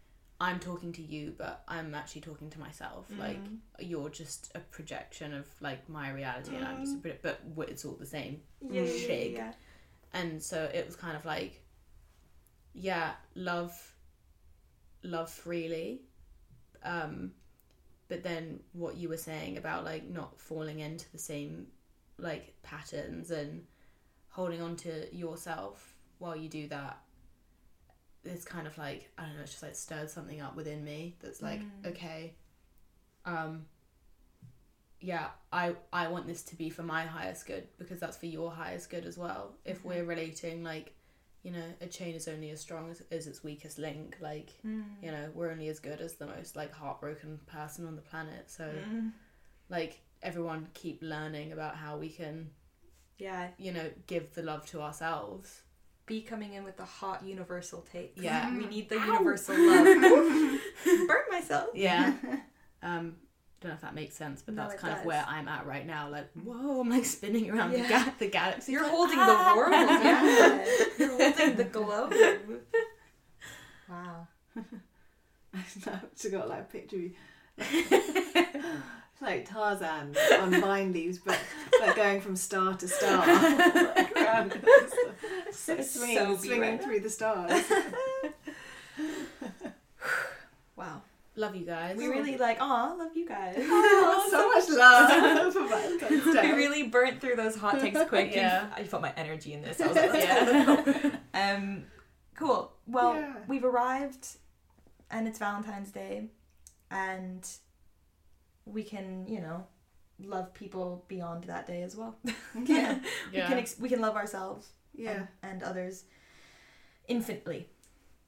I'm 0.42 0.60
talking 0.60 0.92
to 0.94 1.02
you, 1.02 1.34
but 1.38 1.64
I'm 1.68 1.94
actually 1.96 2.22
talking 2.22 2.50
to 2.50 2.60
myself. 2.60 3.06
Like 3.18 3.42
Mm. 3.44 3.58
you're 3.80 4.10
just 4.10 4.52
a 4.56 4.60
projection 4.60 5.34
of 5.34 5.46
like 5.62 5.88
my 5.88 6.10
reality, 6.12 6.56
and 6.56 6.66
I'm 6.66 6.80
just 6.84 6.96
a 6.96 6.98
Mm. 7.08 7.22
but 7.56 7.70
it's 7.70 7.86
all 7.86 7.94
the 7.94 8.06
same. 8.06 8.42
Yeah, 8.70 8.82
yeah, 8.82 9.08
yeah, 9.08 9.24
yeah. 9.26 9.54
and 10.14 10.42
so 10.42 10.64
it 10.74 10.86
was 10.86 10.96
kind 10.96 11.16
of 11.16 11.24
like 11.26 11.62
yeah 12.74 13.12
love 13.36 13.93
love 15.04 15.30
freely 15.30 16.02
um 16.84 17.32
but 18.08 18.24
then 18.24 18.60
what 18.74 18.96
you 18.96 19.10
were 19.10 19.18
saying 19.18 19.58
about 19.58 19.84
like 19.84 20.08
not 20.08 20.40
falling 20.40 20.80
into 20.80 21.10
the 21.12 21.18
same 21.18 21.68
like 22.18 22.54
patterns 22.64 23.32
and 23.32 23.66
holding 24.30 24.62
on 24.62 24.76
to 24.76 25.14
yourself 25.16 25.96
while 26.20 26.36
you 26.36 26.48
do 26.50 26.68
that 26.68 26.98
it's 28.24 28.46
kind 28.46 28.66
of 28.68 28.78
like 28.78 29.10
i 29.18 29.24
don't 29.26 29.36
know 29.36 29.42
it's 29.42 29.52
just 29.52 29.64
like 29.64 29.76
stirred 29.76 30.10
something 30.10 30.40
up 30.42 30.56
within 30.56 30.84
me 30.84 31.16
that's 31.22 31.42
like 31.42 31.62
Mm. 31.62 31.88
okay 31.88 32.34
um 33.26 33.66
yeah 35.02 35.28
i 35.52 35.76
i 35.92 36.08
want 36.08 36.28
this 36.28 36.44
to 36.44 36.56
be 36.56 36.70
for 36.70 36.84
my 36.84 37.04
highest 37.06 37.46
good 37.46 37.68
because 37.78 38.00
that's 38.00 38.16
for 38.16 38.26
your 38.28 38.52
highest 38.52 38.90
good 38.90 39.06
as 39.06 39.18
well 39.18 39.54
if 39.66 39.82
Mhm. 39.82 39.86
we're 39.86 40.06
relating 40.06 40.64
like 40.64 40.94
you 41.44 41.52
know, 41.52 41.64
a 41.82 41.88
chain 41.88 42.16
is 42.16 42.28
only 42.28 42.50
as 42.52 42.62
strong 42.62 42.90
as, 42.90 43.04
as 43.12 43.28
its 43.28 43.44
weakest 43.44 43.78
link. 43.78 44.18
Like, 44.22 44.50
Mm. 44.66 44.86
you 45.02 45.12
know, 45.12 45.30
we're 45.34 45.52
only 45.52 45.68
as 45.68 45.80
good 45.80 46.00
as 46.02 46.14
the 46.16 46.26
most 46.26 46.56
like 46.56 46.72
heartbroken 46.74 47.40
person 47.46 47.86
on 47.86 47.96
the 47.96 48.02
planet. 48.02 48.50
So, 48.50 48.64
Mm. 48.64 49.12
like, 49.70 50.00
everyone 50.22 50.70
keep 50.74 51.00
learning 51.02 51.52
about 51.52 51.76
how 51.76 51.98
we 51.98 52.10
can, 52.10 52.50
Yeah, 53.18 53.50
you 53.58 53.72
know, 53.74 53.92
give 54.08 54.34
the 54.34 54.42
love 54.42 54.66
to 54.68 54.82
ourselves. 54.82 55.62
be 56.06 56.22
coming 56.22 56.54
in 56.54 56.64
with 56.66 56.76
the 56.76 56.84
hot 56.86 57.24
universal 57.24 57.82
take. 57.90 58.14
Yeah. 58.18 58.54
we 58.58 58.66
need 58.66 58.90
the 58.90 58.98
Ow. 59.00 59.06
universal 59.06 59.56
love. 59.58 60.60
Burn 61.08 61.24
myself. 61.32 61.70
Yeah. 61.74 62.14
um, 62.82 63.16
don't 63.64 63.72
know 63.72 63.76
if 63.76 63.82
that 63.82 63.96
makes 63.96 64.16
sense, 64.16 64.42
but 64.42 64.56
No, 64.56 64.64
that's 64.64 64.76
it 64.76 64.80
kind 64.80 64.98
of 65.00 65.06
where 65.06 65.26
I'm 65.28 65.48
at 65.48 65.66
right 65.66 65.86
now. 65.88 66.10
Like, 66.10 66.30
whoa, 66.34 66.82
I'm 66.82 66.90
like 66.90 67.06
spinning 67.06 67.50
around 67.50 67.72
the, 67.72 67.80
ga- 67.80 68.14
the 68.20 68.28
galaxy. 68.28 68.74
You're 68.74 68.84
Like, 68.84 68.92
holding 68.92 69.18
ah! 69.20 69.52
the 69.54 69.58
world. 69.58 69.72
Yeah, 69.72 70.66
you're 71.00 71.10
holding 71.32 71.56
the 71.56 71.64
globe. 71.64 72.14
Wow. 73.90 74.28
I've 75.56 76.12
just 76.16 76.32
got 76.32 76.50
like 76.50 76.62
a 76.62 76.64
picture 76.64 76.98
of 76.98 77.02
you. 77.04 77.14
It's 79.16 79.22
like 79.22 79.48
Tarzan 79.48 80.16
on 80.42 80.60
vine 80.60 80.92
leaves, 80.92 81.20
but 81.20 81.40
like 81.80 81.96
going 81.96 82.20
from 82.20 82.36
star 82.36 82.74
to 82.74 82.88
star. 82.88 83.20
like 83.28 84.12
around, 84.18 84.60
so 85.52 85.74
It's 85.76 85.92
swinging, 85.94 86.18
so 86.18 86.36
swinging 86.38 86.60
beautiful. 86.80 86.86
through 86.88 87.00
the 87.02 87.10
stars. 87.12 87.64
Wow. 90.76 91.04
Love 91.36 91.56
you 91.56 91.66
guys. 91.66 91.98
We 91.98 92.08
really 92.08 92.38
like, 92.38 92.58
aw, 92.62 92.94
love 92.94 93.16
you 93.16 93.28
guys. 93.28 93.56
so 93.58 93.62
much 94.54 94.70
love 94.70 95.54
for 95.54 95.68
Valentine's 95.68 96.26
we 96.26 96.52
really 96.52 96.84
burnt 96.84 97.22
through 97.22 97.36
those 97.36 97.56
hot 97.56 97.80
takes 97.80 98.00
quick. 98.08 98.36
Yeah. 98.36 98.68
I 98.76 98.84
felt 98.84 99.02
my 99.02 99.14
energy 99.18 99.54
in 99.54 99.62
this. 99.64 99.82
I 99.82 99.88
was 99.88 99.96
like, 99.98 100.14
yeah. 100.14 101.12
um, 101.34 101.86
cool. 102.36 102.72
Well, 102.86 103.16
Yeah. 103.16 103.34
we've 103.48 103.64
arrived, 103.66 104.28
and 105.10 105.28
it's 105.28 105.40
Valentine's 105.40 105.90
Day, 105.92 106.28
and 106.92 107.48
we 108.66 108.84
can, 108.84 109.26
you 109.28 109.42
know, 109.42 109.66
love 110.24 110.54
people 110.54 111.04
beyond 111.08 111.46
that 111.46 111.66
day 111.66 111.82
as 111.82 111.96
well. 111.96 112.16
Yeah, 112.56 113.00
we 113.32 113.40
can 113.40 113.58
ex- 113.58 113.80
we 113.80 113.90
can 113.90 114.02
love 114.02 114.16
ourselves 114.16 114.68
yeah, 114.94 115.12
and, 115.12 115.28
and 115.42 115.64
others 115.64 116.04
infinitely. 117.08 117.70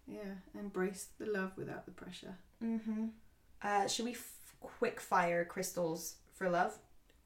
yeah. 0.08 0.34
Embrace 0.60 1.10
the 1.20 1.28
love 1.28 1.52
without 1.56 1.86
the 1.86 1.92
pressure. 1.92 2.36
Mm-hmm. 2.64 3.06
Uh, 3.62 3.88
should 3.88 4.06
we 4.06 4.12
f- 4.12 4.56
quick 4.60 5.00
fire 5.00 5.46
crystals 5.46 6.16
for 6.34 6.50
love? 6.50 6.78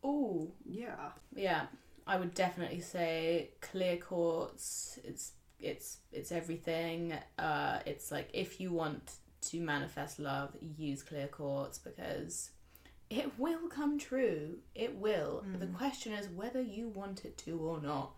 Oh 0.03 0.51
Yeah. 0.65 1.09
Yeah, 1.35 1.65
I 2.07 2.17
would 2.17 2.33
definitely 2.33 2.81
say 2.81 3.51
clear 3.61 3.97
quartz. 3.97 4.99
It's 5.03 5.33
it's 5.59 5.97
it's 6.11 6.31
everything. 6.31 7.13
Uh, 7.37 7.79
it's 7.85 8.11
like 8.11 8.29
if 8.33 8.61
you 8.61 8.71
want 8.71 9.15
to 9.41 9.59
manifest 9.61 10.19
love, 10.19 10.55
use 10.77 11.03
clear 11.03 11.27
quartz 11.27 11.77
because 11.77 12.51
it 13.09 13.31
will 13.39 13.67
come 13.67 13.97
true. 13.97 14.57
It 14.75 14.95
will. 14.95 15.43
The 15.59 15.65
Mm. 15.65 15.75
question 15.75 16.13
is 16.13 16.29
whether 16.29 16.61
you 16.61 16.87
want 16.89 17.25
it 17.25 17.37
to 17.39 17.57
or 17.59 17.81
not. 17.81 18.13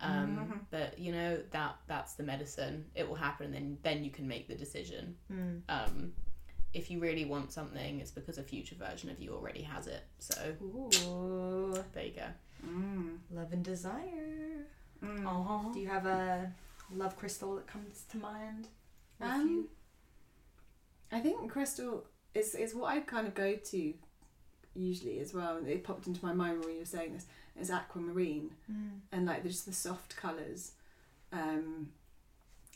Um, 0.00 0.36
Mhm. 0.36 0.60
But 0.70 0.98
you 0.98 1.10
know 1.12 1.42
that 1.50 1.76
that's 1.88 2.14
the 2.14 2.22
medicine. 2.22 2.88
It 2.94 3.06
will 3.08 3.16
happen, 3.16 3.46
and 3.46 3.54
then 3.54 3.78
then 3.82 4.04
you 4.04 4.10
can 4.10 4.26
make 4.28 4.46
the 4.48 4.54
decision. 4.54 5.16
Mm. 5.30 5.62
Um, 5.68 6.14
if 6.74 6.90
you 6.90 6.98
really 7.00 7.24
want 7.24 7.50
something, 7.52 8.00
it's 8.00 8.10
because 8.10 8.38
a 8.38 8.42
future 8.42 8.74
version 8.76 9.10
of 9.10 9.20
you 9.20 9.32
already 9.34 9.62
has 9.62 9.86
it. 9.86 10.04
So 10.18 10.54
Ooh, 10.62 11.74
there 11.94 12.04
you 12.04 12.12
go. 12.12 12.26
Mm. 12.66 13.18
love 13.30 13.52
and 13.52 13.64
desire. 13.64 14.66
Mm. 15.02 15.24
Oh. 15.26 15.70
Do 15.72 15.80
you 15.80 15.88
have 15.88 16.06
a 16.06 16.52
love 16.94 17.16
crystal 17.16 17.54
that 17.56 17.66
comes 17.66 18.04
to 18.10 18.18
mind? 18.18 18.66
with 19.20 19.28
Um, 19.30 19.48
you? 19.48 19.68
I 21.10 21.20
think 21.20 21.50
crystal 21.50 22.04
is 22.34 22.54
is 22.54 22.74
what 22.74 22.92
I 22.92 23.00
kind 23.00 23.26
of 23.26 23.34
go 23.34 23.54
to 23.56 23.94
usually 24.74 25.18
as 25.20 25.32
well. 25.34 25.64
It 25.66 25.84
popped 25.84 26.06
into 26.06 26.24
my 26.24 26.32
mind 26.34 26.60
when 26.60 26.74
you 26.74 26.80
were 26.80 26.84
saying 26.84 27.14
this. 27.14 27.26
Is 27.58 27.70
aquamarine 27.70 28.50
Mm. 28.70 29.00
and 29.10 29.26
like 29.26 29.42
there's 29.42 29.64
the 29.64 29.72
soft 29.72 30.14
colours, 30.16 30.72
um, 31.32 31.88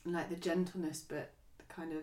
and 0.05 0.13
like 0.15 0.29
the 0.29 0.35
gentleness, 0.37 1.05
but 1.07 1.31
the 1.59 1.65
kind 1.73 1.93
of 1.93 2.03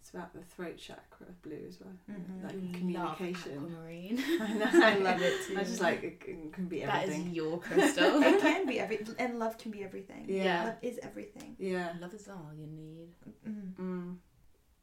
it's 0.00 0.10
about 0.10 0.32
the 0.32 0.40
throat 0.42 0.78
chakra 0.78 1.26
of 1.28 1.42
blue 1.42 1.62
as 1.68 1.78
well, 1.80 1.92
Mhm. 2.10 2.42
like 2.42 2.52
Love 2.54 3.16
communication. 3.18 3.52
aquamarine. 3.58 4.18
I 4.40 4.52
know. 4.54 4.70
I 4.72 4.94
love 4.96 5.20
it 5.20 5.46
too. 5.46 5.58
I 5.58 5.62
just 5.64 5.80
like 5.80 6.02
it 6.02 6.20
can, 6.20 6.66
be 6.68 6.80
That 6.84 7.04
is 7.04 7.10
everything. 7.10 7.34
your 7.34 7.58
crystal. 7.60 8.22
it 8.22 8.40
can 8.40 8.66
be 8.66 8.80
every 8.80 9.04
and 9.18 9.38
love 9.38 9.58
can 9.58 9.70
be 9.70 9.84
everything. 9.84 10.24
Yeah. 10.28 10.64
Love 10.64 10.76
is 10.82 10.98
everything. 11.02 11.54
Yeah. 11.58 11.92
Love 12.00 12.14
is 12.14 12.28
all 12.28 12.50
you 12.56 12.66
need. 12.66 13.08
Mm. 13.46 13.74
Mm. 13.74 14.16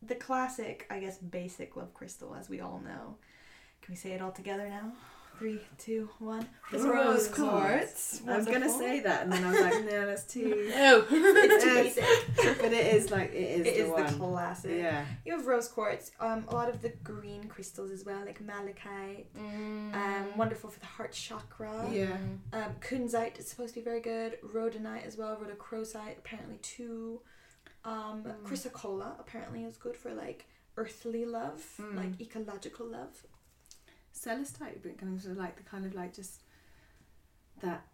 The 0.04 0.16
classic, 0.16 0.86
I 0.92 1.00
guess, 1.00 1.18
basic 1.18 1.76
love 1.76 1.94
crystal, 1.96 2.36
as 2.36 2.48
we 2.50 2.62
all 2.62 2.80
know. 2.80 3.18
Can 3.82 3.94
we 3.94 3.96
say 3.98 4.12
it 4.12 4.22
all 4.22 4.32
together 4.32 4.70
now? 4.70 4.94
Three, 5.38 5.60
two, 5.78 6.10
one. 6.20 6.48
Rose 6.72 6.84
Rose 6.86 7.28
quartz. 7.28 8.22
I 8.28 8.38
was 8.38 8.46
gonna 8.48 8.70
say 8.70 9.02
that, 9.02 9.24
and 9.24 9.32
then 9.32 9.44
I 9.44 9.52
was 9.52 9.60
like, 9.60 9.86
no, 9.86 10.06
that's 10.08 10.24
too. 10.24 10.72
Oh. 10.76 11.06
it's 11.12 11.64
too 11.64 11.74
basic. 11.74 12.58
But 12.62 12.74
it 12.74 12.96
is 12.96 13.12
like 13.12 13.34
it 13.34 13.36
is 13.62 13.68
It 13.68 13.76
the 13.76 13.84
is 13.84 13.90
one. 13.92 14.06
the 14.06 14.12
classic. 14.14 14.72
yeah. 14.78 15.06
You 15.26 15.34
have 15.38 15.46
rose 15.46 15.68
quartz, 15.68 16.12
um, 16.20 16.46
a 16.48 16.56
lot 16.56 16.70
of 16.70 16.82
the 16.82 16.90
green 17.04 17.44
crystals 17.46 17.92
as 17.92 18.04
well, 18.06 18.26
like 18.26 18.42
malachite, 18.42 19.28
um, 19.38 20.26
wonderful 20.36 20.70
for 20.70 20.80
the 20.80 20.86
heart 20.88 21.12
chakra. 21.12 21.88
Yeah. 21.92 22.18
Um, 22.54 22.76
kunzite 22.82 23.40
is 23.40 23.48
supposed 23.48 23.74
to 23.76 23.80
be 23.80 23.84
very 23.84 24.02
good. 24.02 24.40
Rhodonite 24.44 25.06
as 25.06 25.18
well. 25.18 25.38
Rhodochrosite 25.38 26.18
apparently 26.18 26.58
too. 26.64 27.22
Um, 27.86 28.24
Mm. 28.26 28.44
chrysocolla 28.44 29.20
apparently 29.20 29.64
is 29.64 29.78
good 29.78 29.96
for 29.96 30.14
like 30.14 30.46
earthly 30.78 31.26
love, 31.26 31.64
Mm. 31.80 31.96
like 31.96 32.20
ecological 32.22 32.86
love. 32.88 33.26
Celestite, 34.18 34.82
but 34.84 34.98
kind 34.98 35.16
of 35.16 35.38
like 35.38 35.56
the 35.58 35.64
kind 35.64 35.86
of 35.86 35.94
like 35.94 36.14
just 36.14 36.42
that 37.62 37.86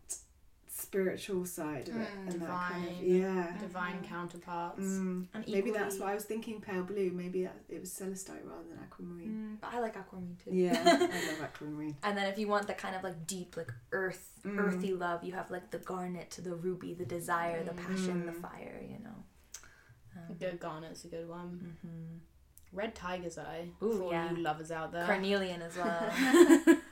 spiritual 0.68 1.46
side 1.46 1.88
of 1.90 1.96
it, 1.96 2.08
Mm, 2.18 2.32
and 2.34 2.42
that 2.42 2.50
kind 2.72 2.88
of 2.88 3.04
yeah. 3.04 3.58
Divine 3.60 4.00
Mhm. 4.02 4.08
counterparts. 4.08 4.82
Mm. 4.82 5.28
And 5.34 5.46
Maybe 5.48 5.72
that's 5.72 5.96
equally- 5.96 6.00
why 6.08 6.12
I 6.12 6.16
was 6.16 6.26
thinking 6.26 6.60
pale 6.62 6.84
blue. 6.84 7.12
Maybe 7.12 7.44
that, 7.44 7.58
it 7.70 7.80
was 7.80 7.92
celestite 7.92 8.44
rather 8.46 8.68
than 8.70 8.80
aquamarine. 8.80 9.30
Mm, 9.58 9.62
but 9.62 9.74
I 9.74 9.80
like 9.80 9.96
aquamarine 9.96 10.38
too. 10.44 10.52
Yeah, 10.52 10.74
I 10.86 10.98
love 11.30 11.42
aquamarine. 11.42 11.96
And 12.04 12.18
then 12.18 12.28
if 12.32 12.38
you 12.40 12.48
want 12.48 12.68
the 12.68 12.74
kind 12.74 12.96
of 12.96 13.04
like 13.04 13.26
deep, 13.28 13.56
like 13.56 13.72
earth, 13.92 14.32
Mm. 14.44 14.58
earthy 14.60 14.94
love, 14.94 15.24
you 15.24 15.34
have 15.34 15.50
like 15.52 15.70
the 15.72 15.78
garnet, 15.80 16.32
the 16.44 16.56
ruby, 16.56 16.94
the 16.94 17.06
desire, 17.06 17.64
the 17.64 17.74
passion, 17.74 18.26
the 18.26 18.32
Mm. 18.34 18.42
fire. 18.42 18.82
You 18.82 19.00
know. 19.00 19.24
Um, 20.16 20.36
Good 20.38 20.60
garnet's 20.60 21.06
a 21.06 21.08
good 21.08 21.28
one. 21.30 21.78
mhm. 21.86 22.20
Red 22.74 22.96
tiger's 22.96 23.38
eye. 23.38 23.68
Ooh, 23.84 23.98
for 23.98 24.04
all 24.06 24.12
yeah. 24.12 24.32
you 24.32 24.38
lovers 24.38 24.72
out 24.72 24.92
there. 24.92 25.06
Carnelian 25.06 25.62
as 25.62 25.78
well. 25.78 26.12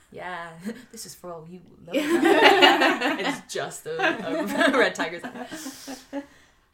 yeah, 0.12 0.50
this 0.92 1.06
is 1.06 1.14
for 1.14 1.32
all 1.32 1.46
you 1.48 1.60
love. 1.86 1.94
it's 1.96 3.52
just 3.52 3.86
a, 3.86 4.70
a 4.70 4.78
red 4.78 4.94
tiger's 4.94 5.22
eye. 5.24 5.46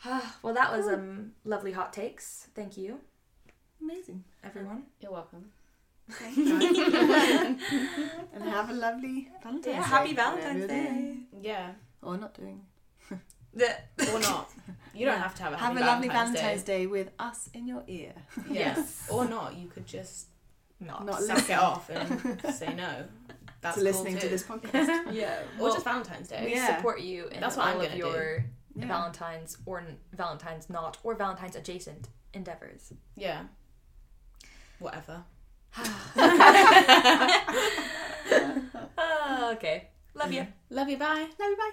well, 0.43 0.55
that 0.55 0.71
was 0.77 0.87
um 0.87 1.33
lovely 1.45 1.73
hot 1.73 1.93
takes. 1.93 2.49
Thank 2.55 2.77
you, 2.77 3.01
Amazing. 3.81 4.25
everyone. 4.45 4.85
You're 5.01 5.13
welcome. 5.13 5.47
and 6.37 7.61
have 8.45 8.71
a 8.71 8.73
lovely 8.73 9.29
Valentine's 9.43 9.67
Yeah, 9.67 9.83
Day. 9.83 9.89
happy 9.89 10.15
Valentine's 10.15 10.59
you're 10.61 10.69
Day. 10.69 11.17
Yeah. 11.43 11.71
Or 12.03 12.17
not 12.17 12.35
doing. 12.35 12.63
Or 13.57 14.21
not. 14.21 14.51
You 14.95 15.07
don't 15.07 15.15
Yeah. 15.17 15.23
have 15.23 15.35
to 15.37 15.43
have 15.43 15.53
a 15.53 15.57
Have 15.57 15.77
a 15.77 15.81
lovely 15.81 16.09
Valentine's, 16.09 16.39
Valentine's 16.41 16.63
Day. 16.65 16.87
with 16.87 17.11
us 17.19 17.49
in 17.55 17.67
your 17.67 17.83
ear. 17.87 18.13
Day. 18.49 18.55
Yes. 18.55 19.07
or 19.11 19.25
not. 19.27 19.57
You 19.57 19.69
could 19.69 19.87
just 19.87 20.27
Not. 20.81 21.05
Not 21.05 21.23
suck 21.23 21.37
listen. 21.37 21.53
it 21.55 21.59
off 21.59 21.91
and 21.91 22.41
say 22.55 22.75
no. 22.75 23.05
That's 23.61 23.77
to 23.77 23.81
cool 23.83 23.91
listening 23.91 24.15
too. 24.15 24.21
to 24.21 24.29
this 24.29 24.45
podcast. 24.45 25.07
yeah. 25.13 25.41
Or 25.59 25.65
Well, 25.65 25.73
just 25.73 25.85
Valentine's 25.85 26.29
Day. 26.29 26.45
we 26.45 26.55
Yeah. 26.55 26.77
support 26.77 27.01
you 27.01 27.27
in 27.29 27.41
That's 27.41 27.57
what 27.57 27.67
all 27.67 27.73
I'm 27.75 27.81
of 27.81 27.87
gonna 27.89 27.97
your 27.97 28.45
Yeah. 28.77 28.87
Valentine's 28.87 29.59
or 29.67 29.81
n- 29.81 29.99
Valentine's 30.13 30.69
not 30.71 30.99
or 31.03 31.15
Valentine's 31.15 31.57
adjacent 31.57 32.09
endeavors. 32.35 32.93
Yeah. 33.17 33.45
Whatever. 34.79 35.25
Ah, 39.01 39.53
okay. 39.53 39.89
Love 40.15 40.33
you. 40.33 40.47
Love 40.71 40.89
you. 40.89 40.97
Bye. 40.97 41.29
Love 41.39 41.51
you, 41.51 41.57
bye. 41.57 41.71